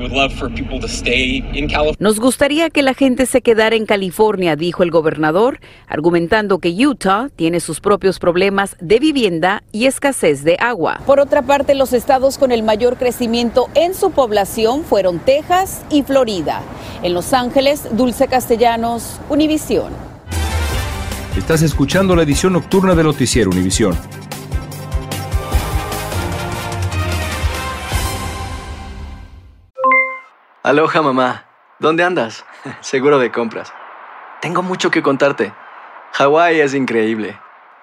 Nos 1.98 2.20
gustaría 2.20 2.70
que 2.70 2.82
la 2.82 2.94
gente 2.94 3.26
se 3.26 3.42
quedara 3.42 3.76
en 3.76 3.86
California, 3.86 4.56
dijo 4.56 4.82
el 4.82 4.90
gobernador, 4.90 5.60
argumentando 5.86 6.58
que 6.58 6.70
Utah 6.86 7.30
tiene 7.34 7.60
sus 7.60 7.80
propios 7.80 8.18
problemas 8.18 8.76
de 8.86 9.00
vivienda 9.00 9.64
y 9.72 9.86
escasez 9.86 10.44
de 10.44 10.56
agua. 10.60 11.00
Por 11.06 11.18
otra 11.18 11.42
parte, 11.42 11.74
los 11.74 11.92
estados 11.92 12.38
con 12.38 12.52
el 12.52 12.62
mayor 12.62 12.96
crecimiento 12.96 13.68
en 13.74 13.94
su 13.94 14.12
población 14.12 14.84
fueron 14.84 15.18
Texas 15.18 15.84
y 15.90 16.04
Florida. 16.04 16.62
En 17.02 17.12
Los 17.12 17.32
Ángeles, 17.32 17.88
Dulce 17.96 18.28
Castellanos, 18.28 19.20
Univisión. 19.28 19.92
Estás 21.36 21.62
escuchando 21.62 22.14
la 22.14 22.22
edición 22.22 22.52
nocturna 22.52 22.94
de 22.94 23.02
Noticiero 23.02 23.50
Univisión. 23.50 23.98
Aloha 30.62 31.02
mamá, 31.02 31.44
¿dónde 31.80 32.04
andas? 32.04 32.44
Seguro 32.80 33.18
de 33.18 33.32
compras. 33.32 33.72
Tengo 34.40 34.62
mucho 34.62 34.90
que 34.92 35.02
contarte. 35.02 35.52
Hawái 36.12 36.60
es 36.60 36.72
increíble. 36.72 37.36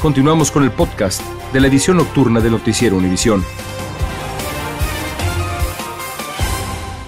Continuamos 0.00 0.50
con 0.50 0.64
el 0.64 0.70
podcast 0.70 1.20
de 1.52 1.60
la 1.60 1.66
edición 1.66 1.98
nocturna 1.98 2.40
de 2.40 2.48
Noticiero 2.48 2.96
Univisión. 2.96 3.44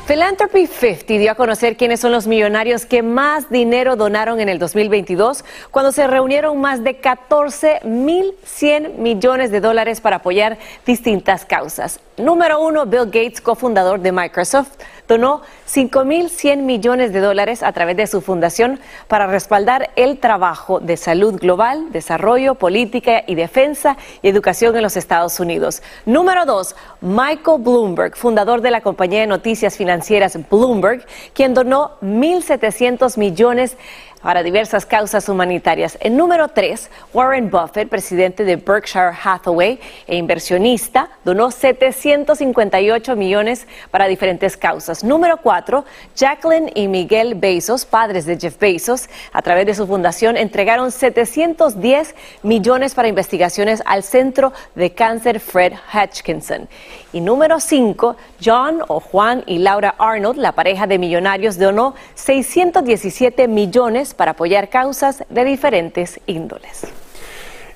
Philanthropy 0.07 0.67
50 0.67 1.15
dio 1.15 1.33
a 1.33 1.35
conocer 1.35 1.79
quiénes 1.79 2.01
son 2.01 2.13
los 2.13 2.27
millonarios 2.27 2.85
que 2.85 3.03
más 3.03 3.49
dinero 3.49 3.97
donaron 3.97 4.41
en 4.41 4.51
el 4.51 4.59
2022 4.59 5.43
cuando 5.71 5.91
se 5.91 6.07
reunieron 6.07 6.61
más 6.61 6.85
de 6.85 7.01
14.100 7.01 8.97
millones 8.99 9.51
de 9.51 9.61
dólares 9.63 10.03
para 10.03 10.17
apoyar 10.17 10.59
distintas 10.85 11.47
causas. 11.47 11.99
Número 12.19 12.61
uno, 12.61 12.85
Bill 12.85 13.07
Gates, 13.07 13.41
cofundador 13.41 14.01
de 14.01 14.13
Microsoft, 14.13 14.73
donó 15.13 15.43
5.100 15.69 16.63
millones 16.63 17.13
de 17.13 17.21
dólares 17.21 17.63
a 17.63 17.73
través 17.73 17.97
de 17.99 18.07
su 18.07 18.23
fundación 18.23 18.81
para 19.09 19.27
respaldar 19.27 19.91
el 19.97 20.19
trabajo 20.19 20.81
de 20.81 20.97
salud 20.97 21.39
global, 21.39 21.93
desarrollo, 21.93 22.55
política 22.55 23.23
y 23.27 23.35
defensa 23.35 23.99
y 24.23 24.29
educación 24.29 24.75
en 24.75 24.83
los 24.83 24.97
Estados 24.97 25.39
Unidos. 25.39 25.83
Número 26.07 26.47
dos, 26.47 26.75
Michael 27.03 27.61
Bloomberg, 27.61 28.17
fundador 28.17 28.63
de 28.63 28.71
la 28.71 28.81
compañía 28.81 29.21
de 29.21 29.27
noticias 29.27 29.77
financieras 29.77 30.39
Bloomberg, 30.51 31.05
quien 31.35 31.53
donó 31.53 31.93
1.700 32.01 33.19
millones 33.19 33.77
para 34.23 34.43
diversas 34.43 34.87
causas 34.87 35.29
humanitarias. 35.29 35.99
En 36.01 36.17
número 36.17 36.49
tres, 36.49 36.91
Warren 37.13 37.51
Buffett, 37.51 37.89
presidente 37.89 38.45
de 38.45 38.57
Berkshire 38.57 39.13
Hathaway 39.23 39.81
e 40.07 40.17
inversionista, 40.17 41.11
donó 41.25 41.51
758 41.51 43.17
millones 43.17 43.67
para 43.91 44.07
diferentes 44.07 44.57
causas. 44.57 45.05
Número 45.05 45.37
cuatro, 45.39 45.85
Jacqueline 46.17 46.71
y 46.75 46.89
Miguel 46.89 47.35
Bezos, 47.35 47.85
padres 47.85 48.25
de 48.25 48.39
Jeff 48.39 48.59
Bezos, 48.59 49.09
a 49.33 49.43
través 49.43 49.67
de 49.67 49.75
su 49.75 49.87
fundación 49.87 50.37
entregaron 50.37 50.91
710 50.93 52.15
millones 52.43 52.95
para 52.95 53.09
investigaciones 53.09 53.83
al 53.87 54.03
Centro 54.03 54.53
de 54.75 54.93
Cáncer 54.93 55.41
Fred 55.41 55.73
Hutchinson. 55.93 56.69
Y 57.13 57.21
número 57.21 57.61
cinco, 57.61 58.17
John 58.43 58.83
o 58.89 59.01
Juan 59.01 59.43
y 59.47 59.59
Laura 59.59 59.95
Arnold, 59.99 60.39
la 60.39 60.53
pareja 60.53 60.87
de 60.87 60.99
millonarios, 60.99 61.59
donó 61.59 61.95
617 62.15 63.49
millones 63.49 64.12
para 64.15 64.33
apoyar 64.33 64.69
causas 64.69 65.25
de 65.29 65.45
diferentes 65.45 66.21
índoles. 66.27 66.87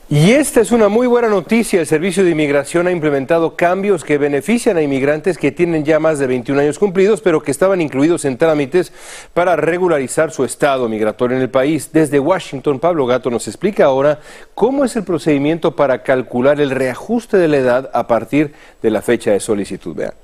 Y 0.08 0.30
esta 0.30 0.60
es 0.60 0.70
una 0.70 0.88
muy 0.88 1.08
buena 1.08 1.26
noticia. 1.26 1.80
El 1.80 1.86
Servicio 1.86 2.22
de 2.22 2.30
Inmigración 2.30 2.86
ha 2.86 2.92
implementado 2.92 3.56
cambios 3.56 4.04
que 4.04 4.18
benefician 4.18 4.76
a 4.76 4.82
inmigrantes 4.82 5.36
que 5.36 5.50
tienen 5.50 5.84
ya 5.84 5.98
más 5.98 6.20
de 6.20 6.28
21 6.28 6.60
años 6.60 6.78
cumplidos, 6.78 7.20
pero 7.20 7.42
que 7.42 7.50
estaban 7.50 7.80
incluidos 7.80 8.24
en 8.24 8.38
trámites 8.38 8.92
para 9.34 9.56
regularizar 9.56 10.30
su 10.30 10.44
estado 10.44 10.88
migratorio 10.88 11.36
en 11.36 11.42
el 11.42 11.50
país. 11.50 11.90
Desde 11.92 12.20
Washington, 12.20 12.78
Pablo 12.78 13.04
Gato 13.06 13.30
nos 13.30 13.48
explica 13.48 13.86
ahora 13.86 14.20
cómo 14.54 14.84
es 14.84 14.94
el 14.94 15.02
procedimiento 15.02 15.74
para 15.74 16.04
calcular 16.04 16.60
el 16.60 16.70
reajuste 16.70 17.36
de 17.36 17.48
la 17.48 17.56
edad 17.56 17.90
a 17.92 18.06
partir 18.06 18.52
de 18.82 18.90
la 18.90 19.02
fecha 19.02 19.32
de 19.32 19.40
solicitud. 19.40 19.96
Vean. 19.96 20.14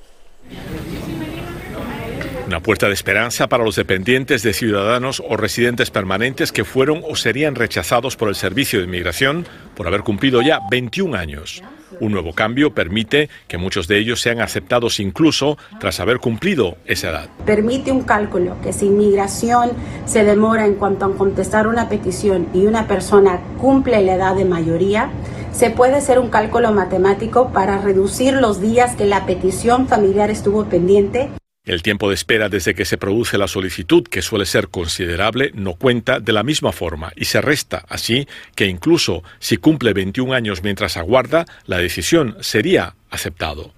Una 2.53 2.61
puerta 2.61 2.85
de 2.85 2.93
esperanza 2.93 3.47
para 3.47 3.63
los 3.63 3.77
dependientes 3.77 4.43
de 4.43 4.53
ciudadanos 4.53 5.23
o 5.27 5.37
residentes 5.37 5.89
permanentes 5.89 6.51
que 6.51 6.63
fueron 6.63 7.01
o 7.03 7.15
serían 7.15 7.55
rechazados 7.55 8.15
por 8.15 8.29
el 8.29 8.35
Servicio 8.35 8.77
de 8.77 8.85
Inmigración 8.85 9.47
por 9.73 9.87
haber 9.87 10.01
cumplido 10.01 10.39
ya 10.43 10.59
21 10.69 11.17
años. 11.17 11.63
Un 11.99 12.11
nuevo 12.11 12.33
cambio 12.33 12.71
permite 12.75 13.27
que 13.47 13.57
muchos 13.57 13.87
de 13.87 13.97
ellos 13.97 14.21
sean 14.21 14.39
aceptados 14.39 14.99
incluso 14.99 15.57
tras 15.79 15.99
haber 15.99 16.19
cumplido 16.19 16.77
esa 16.85 17.09
edad. 17.09 17.29
Permite 17.43 17.91
un 17.91 18.03
cálculo 18.03 18.55
que 18.61 18.71
si 18.71 18.85
inmigración 18.85 19.71
se 20.05 20.23
demora 20.23 20.67
en 20.67 20.75
cuanto 20.75 21.05
a 21.05 21.17
contestar 21.17 21.65
una 21.65 21.89
petición 21.89 22.49
y 22.53 22.67
una 22.67 22.87
persona 22.87 23.39
cumple 23.57 23.99
la 24.03 24.13
edad 24.13 24.35
de 24.35 24.45
mayoría, 24.45 25.09
se 25.53 25.71
puede 25.71 25.95
hacer 25.95 26.19
un 26.19 26.29
cálculo 26.29 26.71
matemático 26.71 27.49
para 27.51 27.79
reducir 27.79 28.35
los 28.35 28.61
días 28.61 28.95
que 28.95 29.05
la 29.05 29.25
petición 29.25 29.87
familiar 29.87 30.29
estuvo 30.29 30.65
pendiente. 30.65 31.31
El 31.65 31.81
tiempo 31.81 32.09
de 32.09 32.15
espera 32.15 32.49
desde 32.49 32.75
que 32.75 32.83
se 32.83 32.97
produce 32.97 33.37
la 33.37 33.47
solicitud, 33.47 34.03
que 34.03 34.21
suele 34.21 34.45
ser 34.45 34.67
considerable, 34.67 35.51
no 35.53 35.75
cuenta 35.75 36.19
de 36.19 36.33
la 36.33 36.43
misma 36.43 36.73
forma 36.73 37.13
y 37.15 37.23
se 37.23 37.39
resta, 37.39 37.85
así 37.87 38.27
que 38.53 38.65
incluso 38.65 39.23
si 39.39 39.55
cumple 39.55 39.93
21 39.93 40.33
años 40.33 40.61
mientras 40.61 40.97
aguarda, 40.97 41.45
la 41.65 41.77
decisión 41.77 42.35
sería 42.41 42.95
aceptado. 43.09 43.71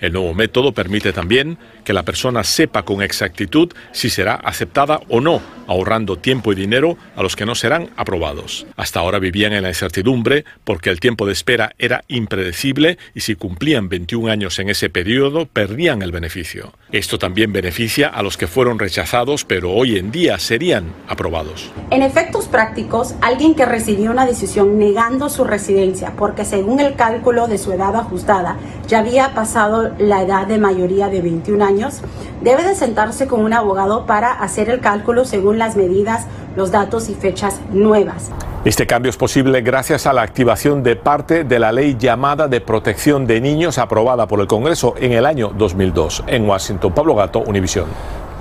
El 0.00 0.12
nuevo 0.12 0.32
método 0.34 0.72
permite 0.72 1.12
también 1.12 1.58
que 1.84 1.92
la 1.92 2.04
persona 2.04 2.44
sepa 2.44 2.84
con 2.84 3.02
exactitud 3.02 3.72
si 3.92 4.10
será 4.10 4.34
aceptada 4.34 5.00
o 5.08 5.20
no, 5.20 5.40
ahorrando 5.66 6.16
tiempo 6.16 6.52
y 6.52 6.54
dinero 6.54 6.96
a 7.16 7.22
los 7.22 7.34
que 7.34 7.46
no 7.46 7.54
serán 7.54 7.90
aprobados. 7.96 8.66
Hasta 8.76 9.00
ahora 9.00 9.18
vivían 9.18 9.52
en 9.52 9.62
la 9.62 9.68
incertidumbre 9.68 10.44
porque 10.64 10.90
el 10.90 11.00
tiempo 11.00 11.26
de 11.26 11.32
espera 11.32 11.72
era 11.78 12.04
impredecible 12.08 12.98
y 13.14 13.20
si 13.20 13.34
cumplían 13.34 13.88
21 13.88 14.30
años 14.30 14.58
en 14.58 14.70
ese 14.70 14.88
periodo 14.88 15.46
perdían 15.46 16.02
el 16.02 16.12
beneficio. 16.12 16.74
Esto 16.92 17.18
también 17.18 17.52
beneficia 17.52 18.08
a 18.08 18.22
los 18.22 18.36
que 18.36 18.46
fueron 18.46 18.78
rechazados 18.78 19.44
pero 19.44 19.72
hoy 19.72 19.98
en 19.98 20.10
día 20.10 20.38
serían 20.38 20.92
aprobados. 21.08 21.70
En 21.90 22.02
efectos 22.02 22.46
prácticos, 22.46 23.14
alguien 23.20 23.54
que 23.54 23.64
recibió 23.64 24.10
una 24.10 24.26
decisión 24.26 24.78
negando 24.78 25.28
su 25.28 25.44
residencia 25.44 26.12
porque 26.16 26.44
según 26.44 26.80
el 26.80 26.94
cálculo 26.94 27.48
de 27.48 27.58
su 27.58 27.72
edad 27.72 27.96
ajustada 27.96 28.56
ya 28.88 29.00
había 29.00 29.34
pasado 29.34 29.90
la 29.98 30.22
edad 30.22 30.46
de 30.46 30.58
mayoría 30.58 31.08
de 31.08 31.20
21 31.20 31.64
años, 31.64 32.00
debe 32.40 32.64
de 32.64 32.74
sentarse 32.74 33.28
con 33.28 33.44
un 33.44 33.52
abogado 33.52 34.06
para 34.06 34.32
hacer 34.32 34.70
el 34.70 34.80
cálculo 34.80 35.26
según 35.26 35.58
las 35.58 35.76
medidas, 35.76 36.26
los 36.56 36.72
datos 36.72 37.10
y 37.10 37.14
fechas 37.14 37.60
nuevas. 37.70 38.30
Este 38.64 38.86
cambio 38.86 39.10
es 39.10 39.16
posible 39.16 39.60
gracias 39.60 40.06
a 40.06 40.12
la 40.12 40.22
activación 40.22 40.82
de 40.82 40.96
parte 40.96 41.44
de 41.44 41.58
la 41.58 41.70
ley 41.70 41.96
llamada 41.98 42.48
de 42.48 42.60
protección 42.60 43.26
de 43.26 43.40
niños 43.40 43.78
aprobada 43.78 44.26
por 44.26 44.40
el 44.40 44.46
Congreso 44.46 44.94
en 44.98 45.12
el 45.12 45.26
año 45.26 45.52
2002. 45.56 46.24
En 46.26 46.48
Washington, 46.48 46.92
Pablo 46.92 47.14
Gato, 47.14 47.40
Univisión. 47.40 47.86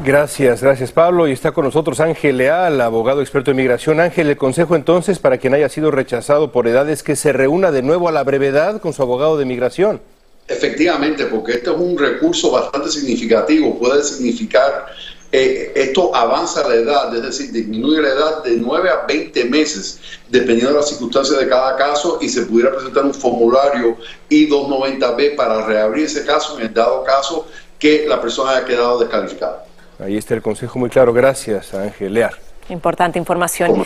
Gracias, 0.03 0.61
gracias 0.61 0.91
Pablo. 0.91 1.27
Y 1.27 1.33
está 1.33 1.51
con 1.51 1.65
nosotros 1.65 1.99
Ángel 1.99 2.37
Leal, 2.37 2.79
abogado 2.81 3.21
experto 3.21 3.51
en 3.51 3.57
migración. 3.57 3.99
Ángel, 3.99 4.29
el 4.29 4.37
consejo 4.37 4.75
entonces 4.75 5.19
para 5.19 5.37
quien 5.37 5.53
haya 5.53 5.69
sido 5.69 5.91
rechazado 5.91 6.51
por 6.51 6.67
edades 6.67 7.03
que 7.03 7.15
se 7.15 7.33
reúna 7.33 7.71
de 7.71 7.81
nuevo 7.81 8.07
a 8.07 8.11
la 8.11 8.23
brevedad 8.23 8.79
con 8.79 8.93
su 8.93 9.01
abogado 9.01 9.37
de 9.37 9.45
migración. 9.45 10.01
Efectivamente, 10.47 11.25
porque 11.25 11.53
este 11.53 11.69
es 11.69 11.75
un 11.75 11.97
recurso 11.97 12.51
bastante 12.51 12.89
significativo, 12.89 13.77
puede 13.77 14.01
significar, 14.01 14.87
eh, 15.29 15.73
esto 15.75 16.15
avanza 16.15 16.65
la 16.67 16.75
edad, 16.75 17.13
es 17.13 17.21
decir, 17.21 17.51
disminuye 17.51 18.01
la 18.01 18.09
edad 18.09 18.43
de 18.43 18.51
9 18.55 18.89
a 18.89 19.05
20 19.05 19.43
meses, 19.45 19.99
dependiendo 20.29 20.71
de 20.71 20.77
las 20.77 20.87
circunstancias 20.87 21.37
de 21.37 21.49
cada 21.49 21.75
caso, 21.75 22.19
y 22.21 22.29
se 22.29 22.43
pudiera 22.43 22.71
presentar 22.71 23.03
un 23.03 23.13
formulario 23.13 23.97
I-290B 24.29 25.35
para 25.35 25.65
reabrir 25.65 26.05
ese 26.05 26.25
caso 26.25 26.57
en 26.57 26.67
el 26.67 26.73
dado 26.73 27.03
caso 27.03 27.45
que 27.77 28.05
la 28.07 28.21
persona 28.21 28.51
haya 28.51 28.65
quedado 28.65 28.99
descalificada. 28.99 29.65
Ahí 29.99 30.15
está 30.15 30.33
el 30.33 30.41
consejo 30.41 30.79
muy 30.79 30.89
claro. 30.89 31.11
Gracias, 31.11 31.73
Ángel 31.73 32.13
Lear. 32.13 32.33
Importante 32.69 33.19
información. 33.19 33.83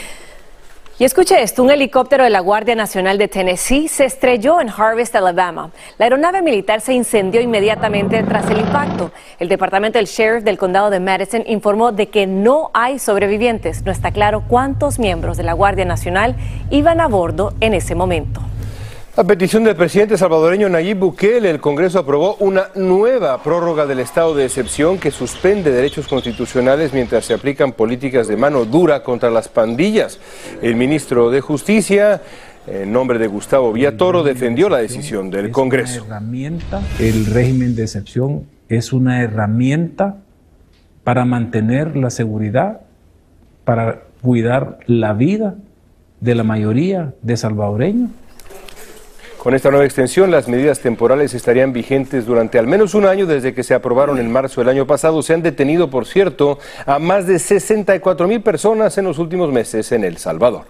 Y 0.99 1.03
escuche 1.03 1.41
esto, 1.41 1.63
un 1.63 1.71
helicóptero 1.71 2.23
de 2.23 2.29
la 2.29 2.41
Guardia 2.41 2.75
Nacional 2.75 3.17
de 3.17 3.27
Tennessee 3.27 3.87
se 3.87 4.05
estrelló 4.05 4.61
en 4.61 4.69
Harvest, 4.69 5.15
Alabama. 5.15 5.71
La 5.97 6.05
aeronave 6.05 6.43
militar 6.43 6.79
se 6.79 6.93
incendió 6.93 7.41
inmediatamente 7.41 8.21
tras 8.21 8.47
el 8.51 8.59
impacto. 8.59 9.11
El 9.39 9.49
departamento 9.49 9.97
del 9.97 10.05
sheriff 10.05 10.43
del 10.43 10.59
condado 10.59 10.91
de 10.91 10.99
Madison 10.99 11.43
informó 11.47 11.91
de 11.91 12.09
que 12.09 12.27
no 12.27 12.69
hay 12.73 12.99
sobrevivientes. 12.99 13.83
No 13.83 13.91
está 13.91 14.11
claro 14.11 14.43
cuántos 14.47 14.99
miembros 14.99 15.37
de 15.37 15.43
la 15.43 15.53
Guardia 15.53 15.85
Nacional 15.85 16.35
iban 16.69 17.01
a 17.01 17.07
bordo 17.07 17.53
en 17.61 17.73
ese 17.73 17.95
momento. 17.95 18.41
A 19.17 19.25
petición 19.25 19.65
del 19.65 19.75
presidente 19.75 20.17
salvadoreño 20.17 20.69
Nayib 20.69 20.99
Bukele, 20.99 21.49
el 21.49 21.59
Congreso 21.59 21.99
aprobó 21.99 22.35
una 22.35 22.67
nueva 22.75 23.43
prórroga 23.43 23.85
del 23.85 23.99
estado 23.99 24.33
de 24.33 24.45
excepción 24.45 24.99
que 24.99 25.11
suspende 25.11 25.69
derechos 25.69 26.07
constitucionales 26.07 26.93
mientras 26.93 27.25
se 27.25 27.33
aplican 27.33 27.73
políticas 27.73 28.29
de 28.29 28.37
mano 28.37 28.63
dura 28.63 29.03
contra 29.03 29.29
las 29.29 29.49
pandillas. 29.49 30.17
El 30.61 30.77
ministro 30.77 31.29
de 31.29 31.41
Justicia, 31.41 32.21
en 32.65 32.93
nombre 32.93 33.19
de 33.19 33.27
Gustavo 33.27 33.73
Villatoro, 33.73 34.23
defendió 34.23 34.69
la 34.69 34.77
decisión 34.77 35.29
del 35.29 35.51
Congreso. 35.51 36.07
El 36.97 37.25
régimen 37.25 37.75
de 37.75 37.83
excepción 37.83 38.45
es 38.69 38.93
una 38.93 39.21
herramienta 39.23 40.19
para 41.03 41.25
mantener 41.25 41.97
la 41.97 42.11
seguridad, 42.11 42.79
para 43.65 44.03
cuidar 44.21 44.79
la 44.87 45.11
vida 45.11 45.55
de 46.21 46.33
la 46.33 46.43
mayoría 46.43 47.13
de 47.21 47.35
salvadoreños 47.35 48.09
con 49.41 49.55
esta 49.55 49.71
nueva 49.71 49.85
extensión, 49.85 50.29
las 50.29 50.47
medidas 50.47 50.81
temporales 50.81 51.33
estarían 51.33 51.73
vigentes 51.73 52.27
durante 52.27 52.59
al 52.59 52.67
menos 52.67 52.93
un 52.93 53.07
año 53.07 53.25
desde 53.25 53.55
que 53.55 53.63
se 53.63 53.73
aprobaron 53.73 54.19
en 54.19 54.31
marzo 54.31 54.61
del 54.61 54.69
año 54.69 54.85
pasado. 54.85 55.23
Se 55.23 55.33
han 55.33 55.41
detenido, 55.41 55.89
por 55.89 56.05
cierto, 56.05 56.59
a 56.85 56.99
más 56.99 57.25
de 57.25 57.39
64 57.39 58.27
mil 58.27 58.41
personas 58.41 58.99
en 58.99 59.05
los 59.05 59.17
últimos 59.17 59.51
meses 59.51 59.91
en 59.93 60.03
El 60.03 60.17
Salvador. 60.17 60.65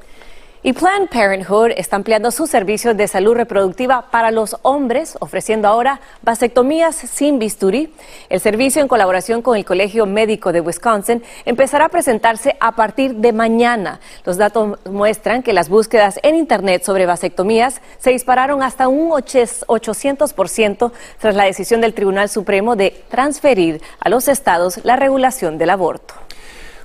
Y 0.64 0.74
Planned 0.74 1.10
Parenthood 1.10 1.72
está 1.76 1.96
ampliando 1.96 2.30
sus 2.30 2.48
servicios 2.48 2.96
de 2.96 3.08
salud 3.08 3.34
reproductiva 3.34 4.12
para 4.12 4.30
los 4.30 4.58
hombres, 4.62 5.18
ofreciendo 5.20 5.68
ahora 5.68 6.02
vasectomías 6.22 6.96
sin 6.96 7.40
bisturí. 7.40 7.92
El 8.30 8.42
servicio, 8.42 8.80
en 8.80 8.88
colaboración 8.88 9.42
con 9.42 9.58
el 9.58 9.66
Colegio 9.66 10.06
Médico 10.06 10.52
de 10.52 10.62
Wisconsin, 10.62 11.24
empezará 11.46 11.86
a 11.86 11.90
presentarse 11.90 12.58
a 12.60 12.74
partir 12.74 13.16
de 13.16 13.34
mañana. 13.34 14.00
Los 14.24 14.38
datos 14.38 14.78
muestran 14.88 15.42
que 15.42 15.54
las 15.54 15.68
búsquedas 15.68 16.20
en 16.22 16.36
Internet 16.36 16.84
sobre 16.84 17.08
vasectomías 17.08 17.82
se 17.98 18.12
dispararon 18.12 18.62
hasta 18.62 18.88
un 18.88 19.10
800% 19.10 20.92
tras 21.18 21.36
la 21.36 21.46
decisión 21.46 21.82
del 21.82 21.96
Tribunal 21.96 22.30
Supremo 22.30 22.76
de 22.76 23.04
transferir 23.10 23.82
a 24.00 24.10
los 24.10 24.28
estados 24.28 24.80
la 24.84 24.96
regulación 24.96 25.58
del 25.58 25.72
aborto. 25.72 26.14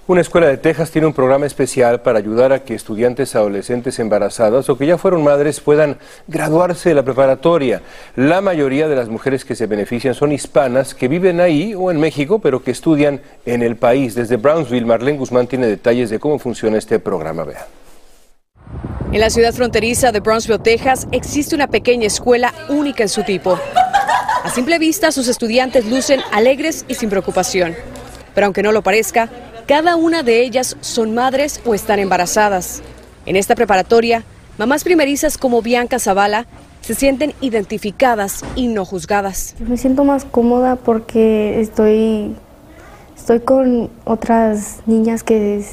Una 0.08 0.20
escuela 0.20 0.46
de 0.46 0.56
Texas 0.56 0.92
tiene 0.92 1.08
un 1.08 1.12
programa 1.12 1.46
especial 1.46 2.00
para 2.00 2.20
ayudar 2.20 2.52
a 2.52 2.62
que 2.62 2.76
estudiantes 2.76 3.34
adolescentes 3.34 3.98
embarazadas 3.98 4.68
o 4.68 4.78
que 4.78 4.86
ya 4.86 4.98
fueron 4.98 5.24
madres 5.24 5.58
puedan 5.58 5.98
graduarse 6.28 6.90
de 6.90 6.94
la 6.94 7.02
preparatoria. 7.02 7.82
La 8.14 8.40
mayoría 8.40 8.86
de 8.86 8.94
las 8.94 9.08
mujeres 9.08 9.44
que 9.44 9.56
se 9.56 9.66
benefician 9.66 10.14
son 10.14 10.30
hispanas 10.30 10.94
que 10.94 11.08
viven 11.08 11.40
ahí 11.40 11.74
o 11.74 11.90
en 11.90 11.98
México, 11.98 12.38
pero 12.38 12.62
que 12.62 12.70
estudian 12.70 13.20
en 13.46 13.64
el 13.64 13.74
país. 13.74 14.14
Desde 14.14 14.36
Brownsville, 14.36 14.86
Marlene 14.86 15.18
Guzmán 15.18 15.48
tiene 15.48 15.66
detalles 15.66 16.08
de 16.08 16.20
cómo 16.20 16.38
funciona 16.38 16.78
este 16.78 17.00
programa. 17.00 17.42
Vean. 17.42 17.64
En 19.10 19.18
la 19.18 19.28
ciudad 19.28 19.52
fronteriza 19.52 20.12
de 20.12 20.20
Brownsville, 20.20 20.60
Texas, 20.60 21.08
existe 21.10 21.56
una 21.56 21.66
pequeña 21.66 22.06
escuela 22.06 22.54
única 22.68 23.02
en 23.02 23.08
su 23.08 23.24
tipo. 23.24 23.58
A 24.44 24.50
simple 24.50 24.78
vista, 24.78 25.10
sus 25.10 25.26
estudiantes 25.26 25.84
lucen 25.84 26.20
alegres 26.30 26.84
y 26.86 26.94
sin 26.94 27.10
preocupación. 27.10 27.74
Pero 28.36 28.44
aunque 28.44 28.62
no 28.62 28.70
lo 28.70 28.82
parezca, 28.82 29.30
cada 29.66 29.96
una 29.96 30.22
de 30.22 30.42
ellas 30.42 30.76
son 30.80 31.14
madres 31.14 31.60
o 31.64 31.74
están 31.74 31.98
embarazadas. 31.98 32.82
En 33.26 33.34
esta 33.34 33.56
preparatoria, 33.56 34.22
mamás 34.58 34.84
primerizas 34.84 35.38
como 35.38 35.60
Bianca 35.60 35.98
Zavala 35.98 36.46
se 36.80 36.94
sienten 36.94 37.34
identificadas 37.40 38.44
y 38.54 38.68
no 38.68 38.84
juzgadas. 38.84 39.56
Me 39.58 39.76
siento 39.76 40.04
más 40.04 40.24
cómoda 40.24 40.76
porque 40.76 41.60
estoy, 41.60 42.36
estoy 43.16 43.40
con 43.40 43.90
otras 44.04 44.82
niñas 44.86 45.24
que, 45.24 45.64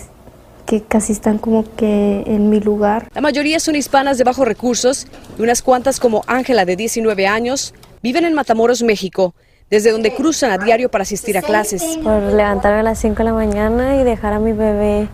que 0.65 0.81
casi 0.81 1.13
están 1.13 1.37
como 1.37 1.63
que 1.75 2.23
en 2.25 2.49
mi 2.49 2.59
lugar. 2.59 3.09
La 3.13 3.21
mayoría 3.21 3.59
son 3.59 3.75
hispanas 3.75 4.17
de 4.17 4.23
bajos 4.23 4.47
recursos 4.47 5.05
y 5.37 5.43
unas 5.43 5.61
cuantas 5.61 5.99
como 5.99 6.23
Ángela 6.25 6.65
de 6.65 6.75
19 6.75 7.27
años 7.27 7.75
viven 8.01 8.25
en 8.25 8.33
Matamoros, 8.33 8.81
México 8.81 9.35
desde 9.73 9.89
donde 9.89 10.13
cruzan 10.13 10.51
a 10.51 10.59
diario 10.59 10.87
para 10.87 11.01
asistir 11.01 11.35
a 11.35 11.41
clases. 11.41 11.81
Por 12.03 12.21
levantarme 12.21 12.81
a 12.81 12.83
las 12.83 12.99
5 12.99 13.15
de 13.15 13.23
la 13.23 13.33
mañana 13.33 13.95
y 13.95 14.03
dejar 14.03 14.33
a 14.33 14.37
mi 14.37 14.53
bebé 14.53 15.07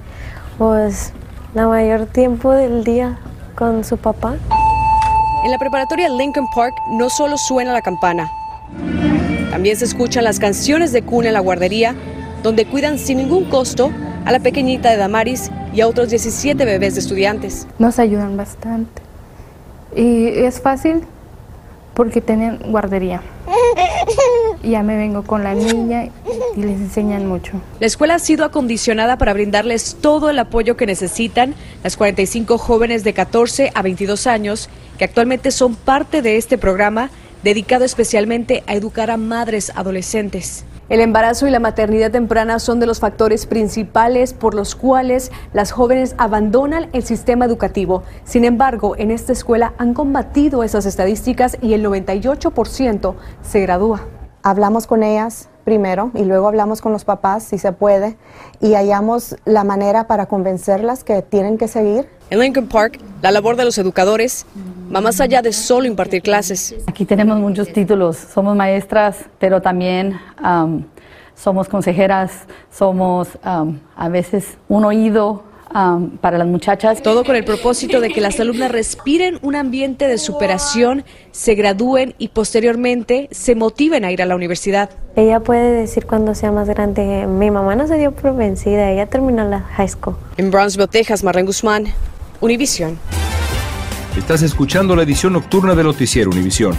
pues 0.57 1.13
la 1.53 1.65
mayor 1.65 2.07
tiempo 2.07 2.51
del 2.51 2.83
día 2.83 3.17
con 3.55 3.85
su 3.85 3.95
papá. 3.95 4.35
En 5.45 5.51
la 5.51 5.57
preparatoria 5.57 6.09
Lincoln 6.09 6.45
Park 6.53 6.73
no 6.91 7.09
solo 7.09 7.37
suena 7.37 7.71
la 7.71 7.81
campana, 7.81 8.29
también 9.49 9.77
se 9.77 9.85
escuchan 9.85 10.25
las 10.25 10.39
canciones 10.39 10.91
de 10.91 11.03
cuna 11.03 11.29
en 11.29 11.35
la 11.35 11.39
guardería, 11.39 11.95
donde 12.43 12.65
cuidan 12.65 12.99
sin 12.99 13.19
ningún 13.19 13.45
costo 13.45 13.93
a 14.25 14.31
la 14.33 14.41
pequeñita 14.41 14.91
de 14.91 14.97
Damaris 14.97 15.51
y 15.73 15.79
a 15.79 15.87
otros 15.87 16.09
17 16.09 16.65
bebés 16.65 16.95
de 16.95 16.99
estudiantes. 16.99 17.65
Nos 17.77 17.97
ayudan 17.97 18.35
bastante. 18.35 19.01
Y 19.95 20.27
es 20.27 20.59
fácil 20.59 21.05
porque 21.93 22.19
tienen 22.19 22.59
guardería. 22.71 23.21
Ya 24.63 24.83
me 24.83 24.97
vengo 24.97 25.23
con 25.23 25.43
la 25.43 25.53
niña 25.53 26.05
y 26.55 26.61
les 26.61 26.77
enseñan 26.79 27.27
mucho. 27.27 27.53
La 27.79 27.87
escuela 27.87 28.15
ha 28.15 28.19
sido 28.19 28.45
acondicionada 28.45 29.17
para 29.17 29.33
brindarles 29.33 29.97
todo 30.01 30.29
el 30.29 30.39
apoyo 30.39 30.75
que 30.75 30.85
necesitan 30.85 31.55
las 31.83 31.95
45 31.97 32.57
jóvenes 32.57 33.03
de 33.03 33.13
14 33.13 33.71
a 33.73 33.81
22 33.81 34.27
años 34.27 34.69
que 34.97 35.05
actualmente 35.05 35.51
son 35.51 35.75
parte 35.75 36.21
de 36.21 36.37
este 36.37 36.57
programa 36.57 37.09
dedicado 37.43 37.85
especialmente 37.85 38.63
a 38.67 38.73
educar 38.73 39.09
a 39.09 39.17
madres 39.17 39.71
adolescentes. 39.75 40.65
El 40.89 41.01
embarazo 41.01 41.47
y 41.47 41.51
la 41.51 41.59
maternidad 41.59 42.11
temprana 42.11 42.57
son 42.57 42.79
de 42.79 42.87
los 42.87 42.99
factores 42.99 43.45
principales 43.45 44.33
por 44.33 44.55
los 44.55 44.75
cuales 44.75 45.31
las 45.53 45.71
jóvenes 45.71 46.15
abandonan 46.17 46.89
el 46.93 47.03
sistema 47.03 47.45
educativo. 47.45 48.03
Sin 48.23 48.43
embargo, 48.43 48.95
en 48.97 49.11
esta 49.11 49.31
escuela 49.31 49.73
han 49.77 49.93
combatido 49.93 50.63
esas 50.63 50.87
estadísticas 50.87 51.57
y 51.61 51.73
el 51.73 51.85
98% 51.85 53.13
se 53.43 53.61
gradúa. 53.61 54.18
Hablamos 54.43 54.87
con 54.87 55.03
ellas 55.03 55.49
primero 55.65 56.11
y 56.15 56.23
luego 56.23 56.47
hablamos 56.47 56.81
con 56.81 56.91
los 56.91 57.05
papás 57.05 57.43
si 57.43 57.57
se 57.57 57.71
puede 57.73 58.17
y 58.61 58.73
hallamos 58.73 59.35
la 59.45 59.63
manera 59.63 60.07
para 60.07 60.25
convencerlas 60.27 61.03
que 61.03 61.21
tienen 61.21 61.57
que 61.57 61.67
seguir. 61.67 62.07
En 62.29 62.39
Lincoln 62.39 62.67
Park, 62.67 62.99
la 63.21 63.31
labor 63.31 63.55
de 63.55 63.65
los 63.65 63.77
educadores 63.77 64.45
va 64.93 65.01
más 65.01 65.19
allá 65.19 65.41
de 65.41 65.51
solo 65.51 65.87
impartir 65.87 66.21
clases. 66.21 66.75
Aquí 66.87 67.05
tenemos 67.05 67.37
muchos 67.39 67.71
títulos, 67.73 68.17
somos 68.17 68.55
maestras, 68.55 69.17
pero 69.39 69.61
también 69.61 70.19
um, 70.43 70.83
somos 71.35 71.67
consejeras, 71.67 72.31
somos 72.71 73.29
um, 73.45 73.77
a 73.95 74.09
veces 74.09 74.57
un 74.67 74.85
oído 74.85 75.43
um, 75.73 76.09
para 76.17 76.37
las 76.37 76.47
muchachas. 76.47 77.01
Todo 77.01 77.23
con 77.23 77.35
el 77.35 77.43
propósito 77.43 77.99
de 78.01 78.09
que 78.09 78.21
las 78.21 78.39
alumnas 78.39 78.71
respiren 78.71 79.39
un 79.41 79.55
ambiente 79.55 80.07
de 80.07 80.17
superación, 80.17 81.03
se 81.31 81.55
gradúen 81.55 82.15
y 82.17 82.29
posteriormente 82.29 83.27
se 83.31 83.55
motiven 83.55 84.05
a 84.05 84.11
ir 84.11 84.21
a 84.21 84.25
la 84.25 84.35
universidad. 84.35 84.89
Ella 85.15 85.39
puede 85.39 85.71
decir 85.71 86.05
cuando 86.05 86.35
sea 86.35 86.51
más 86.51 86.67
grande, 86.67 87.27
mi 87.27 87.51
mamá 87.51 87.75
no 87.75 87.87
se 87.87 87.97
dio 87.97 88.11
por 88.11 88.35
vencida, 88.35 88.91
ella 88.91 89.07
terminó 89.07 89.47
la 89.47 89.61
high 89.61 89.89
school. 89.89 90.15
En 90.37 90.51
Brownsville, 90.51 90.87
Texas, 90.87 91.23
Marren 91.23 91.45
Guzmán, 91.45 91.85
Univision. 92.41 92.97
Estás 94.17 94.41
escuchando 94.41 94.95
la 94.95 95.03
edición 95.03 95.33
nocturna 95.33 95.75
de 95.75 95.83
Noticiero 95.83 96.31
Univisión. 96.31 96.77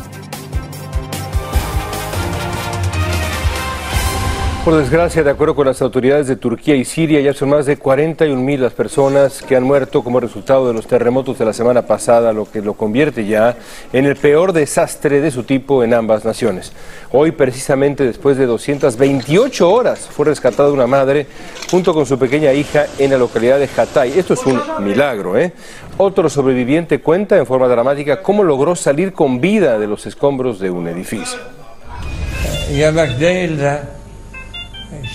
Por 4.65 4.77
desgracia, 4.77 5.23
de 5.23 5.31
acuerdo 5.31 5.55
con 5.55 5.67
las 5.67 5.81
autoridades 5.81 6.27
de 6.27 6.37
Turquía 6.37 6.75
y 6.75 6.85
Siria, 6.85 7.19
ya 7.23 7.33
son 7.33 7.49
más 7.49 7.65
de 7.65 7.79
41 7.79 8.43
mil 8.43 8.61
las 8.61 8.75
personas 8.75 9.41
que 9.41 9.57
han 9.57 9.63
muerto 9.63 10.05
como 10.05 10.21
resultado 10.21 10.69
de 10.69 10.75
los 10.75 10.87
terremotos 10.87 11.39
de 11.39 11.47
la 11.47 11.55
semana 11.55 11.87
pasada, 11.87 12.35
lo 12.35 12.45
que 12.45 12.61
lo 12.61 12.75
convierte 12.75 13.25
ya 13.25 13.57
en 13.95 14.05
el 14.05 14.17
peor 14.17 14.53
desastre 14.53 15.23
de 15.23 15.31
su 15.31 15.45
tipo 15.45 15.83
en 15.83 15.95
ambas 15.95 16.27
naciones. 16.27 16.73
Hoy, 17.11 17.33
precisamente 17.33 18.05
después 18.05 18.37
de 18.37 18.45
228 18.45 19.73
horas, 19.73 20.01
fue 20.11 20.27
rescatada 20.27 20.71
una 20.71 20.87
madre 20.87 21.27
junto 21.71 21.95
con 21.95 22.05
su 22.05 22.19
pequeña 22.19 22.53
hija 22.53 22.85
en 22.99 23.13
la 23.13 23.17
localidad 23.17 23.59
de 23.59 23.69
Hatay. 23.75 24.19
Esto 24.19 24.35
es 24.35 24.45
un 24.45 24.61
milagro, 24.85 25.39
¿eh? 25.39 25.55
Otro 25.97 26.29
sobreviviente 26.29 27.01
cuenta 27.01 27.39
en 27.39 27.47
forma 27.47 27.67
dramática 27.67 28.21
cómo 28.21 28.45
logró 28.45 28.77
salir 28.77 29.15
con 29.15 29.41
vida 29.41 29.79
de 29.79 29.87
los 29.87 30.05
escombros 30.05 30.61
de 30.61 30.71
un 30.71 30.87
edificio. 30.87 31.39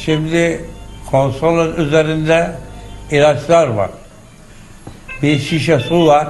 Yemek 0.07 0.31
değil 0.31 0.31
de 0.31 0.57
şimdi 0.57 0.65
konsolun 1.11 1.75
üzerinde 1.75 2.51
ilaçlar 3.11 3.67
var. 3.67 3.89
Bir 5.21 5.39
şişe 5.39 5.79
su 5.79 6.07
var. 6.07 6.27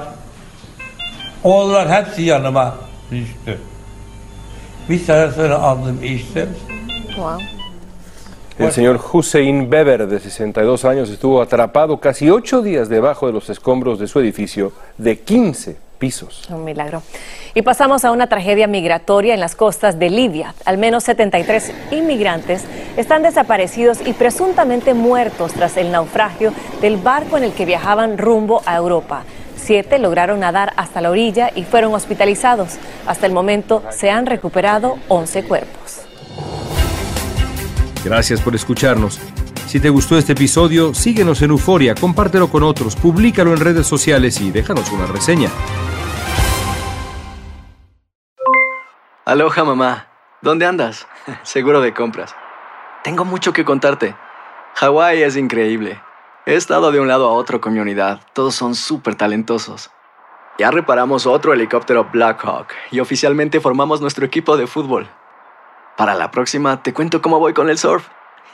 Onlar 1.44 1.88
hepsi 1.88 2.22
yanıma 2.22 2.76
düştü. 3.10 3.58
Bir 4.88 5.06
tanesini 5.06 5.54
aldım 5.54 5.98
içtim. 6.02 6.48
El 8.58 8.70
señor 8.70 8.96
Hussein 8.96 9.70
Beber, 9.70 10.10
de 10.10 10.16
62 10.16 10.86
años, 10.88 11.10
estuvo 11.10 11.42
atrapado 11.42 12.00
casi 12.00 12.32
ocho 12.32 12.62
días 12.62 12.88
debajo 12.88 13.26
de 13.26 13.32
los 13.32 13.50
escombros 13.50 13.98
de 13.98 14.06
su 14.06 14.20
edificio 14.20 14.72
de 14.98 15.14
15 15.14 15.76
pisos. 15.98 16.48
Un 16.50 16.64
milagro. 16.64 17.02
Y 17.54 17.62
pasamos 17.62 18.04
a 18.04 18.10
una 18.10 18.28
tragedia 18.28 18.66
migratoria 18.66 19.34
en 19.34 19.40
las 19.40 19.54
costas 19.54 19.98
de 19.98 20.10
Libia. 20.10 20.54
Al 20.64 20.78
menos 20.78 21.04
73 21.04 21.72
inmigrantes 21.90 22.64
están 22.96 23.22
desaparecidos 23.22 23.98
y 24.06 24.12
presuntamente 24.12 24.94
muertos 24.94 25.52
tras 25.52 25.76
el 25.76 25.90
naufragio 25.90 26.52
del 26.80 26.96
barco 26.96 27.36
en 27.36 27.44
el 27.44 27.52
que 27.52 27.64
viajaban 27.64 28.18
rumbo 28.18 28.62
a 28.66 28.76
Europa. 28.76 29.24
Siete 29.56 29.98
lograron 29.98 30.40
nadar 30.40 30.72
hasta 30.76 31.00
la 31.00 31.10
orilla 31.10 31.50
y 31.54 31.64
fueron 31.64 31.94
hospitalizados. 31.94 32.76
Hasta 33.06 33.26
el 33.26 33.32
momento 33.32 33.82
se 33.90 34.10
han 34.10 34.26
recuperado 34.26 34.98
11 35.08 35.44
cuerpos. 35.44 36.02
Gracias 38.04 38.40
por 38.40 38.54
escucharnos. 38.54 39.18
Si 39.66 39.80
te 39.80 39.90
gustó 39.90 40.16
este 40.16 40.32
episodio, 40.32 40.94
síguenos 40.94 41.42
en 41.42 41.50
Euforia, 41.50 41.96
compártelo 41.96 42.48
con 42.48 42.62
otros, 42.62 42.94
públicalo 42.94 43.50
en 43.50 43.58
redes 43.58 43.84
sociales 43.86 44.40
y 44.40 44.52
déjanos 44.52 44.92
una 44.92 45.06
reseña. 45.06 45.50
Aloha 49.24 49.64
mamá, 49.64 50.06
¿dónde 50.40 50.66
andas? 50.66 51.08
Seguro 51.42 51.80
de 51.80 51.92
compras. 51.92 52.36
Tengo 53.02 53.24
mucho 53.24 53.52
que 53.52 53.64
contarte. 53.64 54.14
Hawái 54.76 55.22
es 55.22 55.36
increíble. 55.36 56.00
He 56.46 56.54
estado 56.54 56.92
de 56.92 57.00
un 57.00 57.08
lado 57.08 57.28
a 57.28 57.32
otro 57.32 57.60
con 57.60 57.72
mi 57.72 57.80
unidad. 57.80 58.20
Todos 58.34 58.54
son 58.54 58.76
súper 58.76 59.16
talentosos. 59.16 59.90
Ya 60.58 60.70
reparamos 60.70 61.26
otro 61.26 61.52
helicóptero 61.52 62.08
Blackhawk 62.12 62.68
y 62.92 63.00
oficialmente 63.00 63.60
formamos 63.60 64.00
nuestro 64.00 64.24
equipo 64.24 64.56
de 64.56 64.68
fútbol. 64.68 65.08
Para 65.96 66.14
la 66.14 66.30
próxima 66.30 66.84
te 66.84 66.94
cuento 66.94 67.20
cómo 67.20 67.40
voy 67.40 67.52
con 67.52 67.68
el 67.68 67.78
surf 67.78 68.06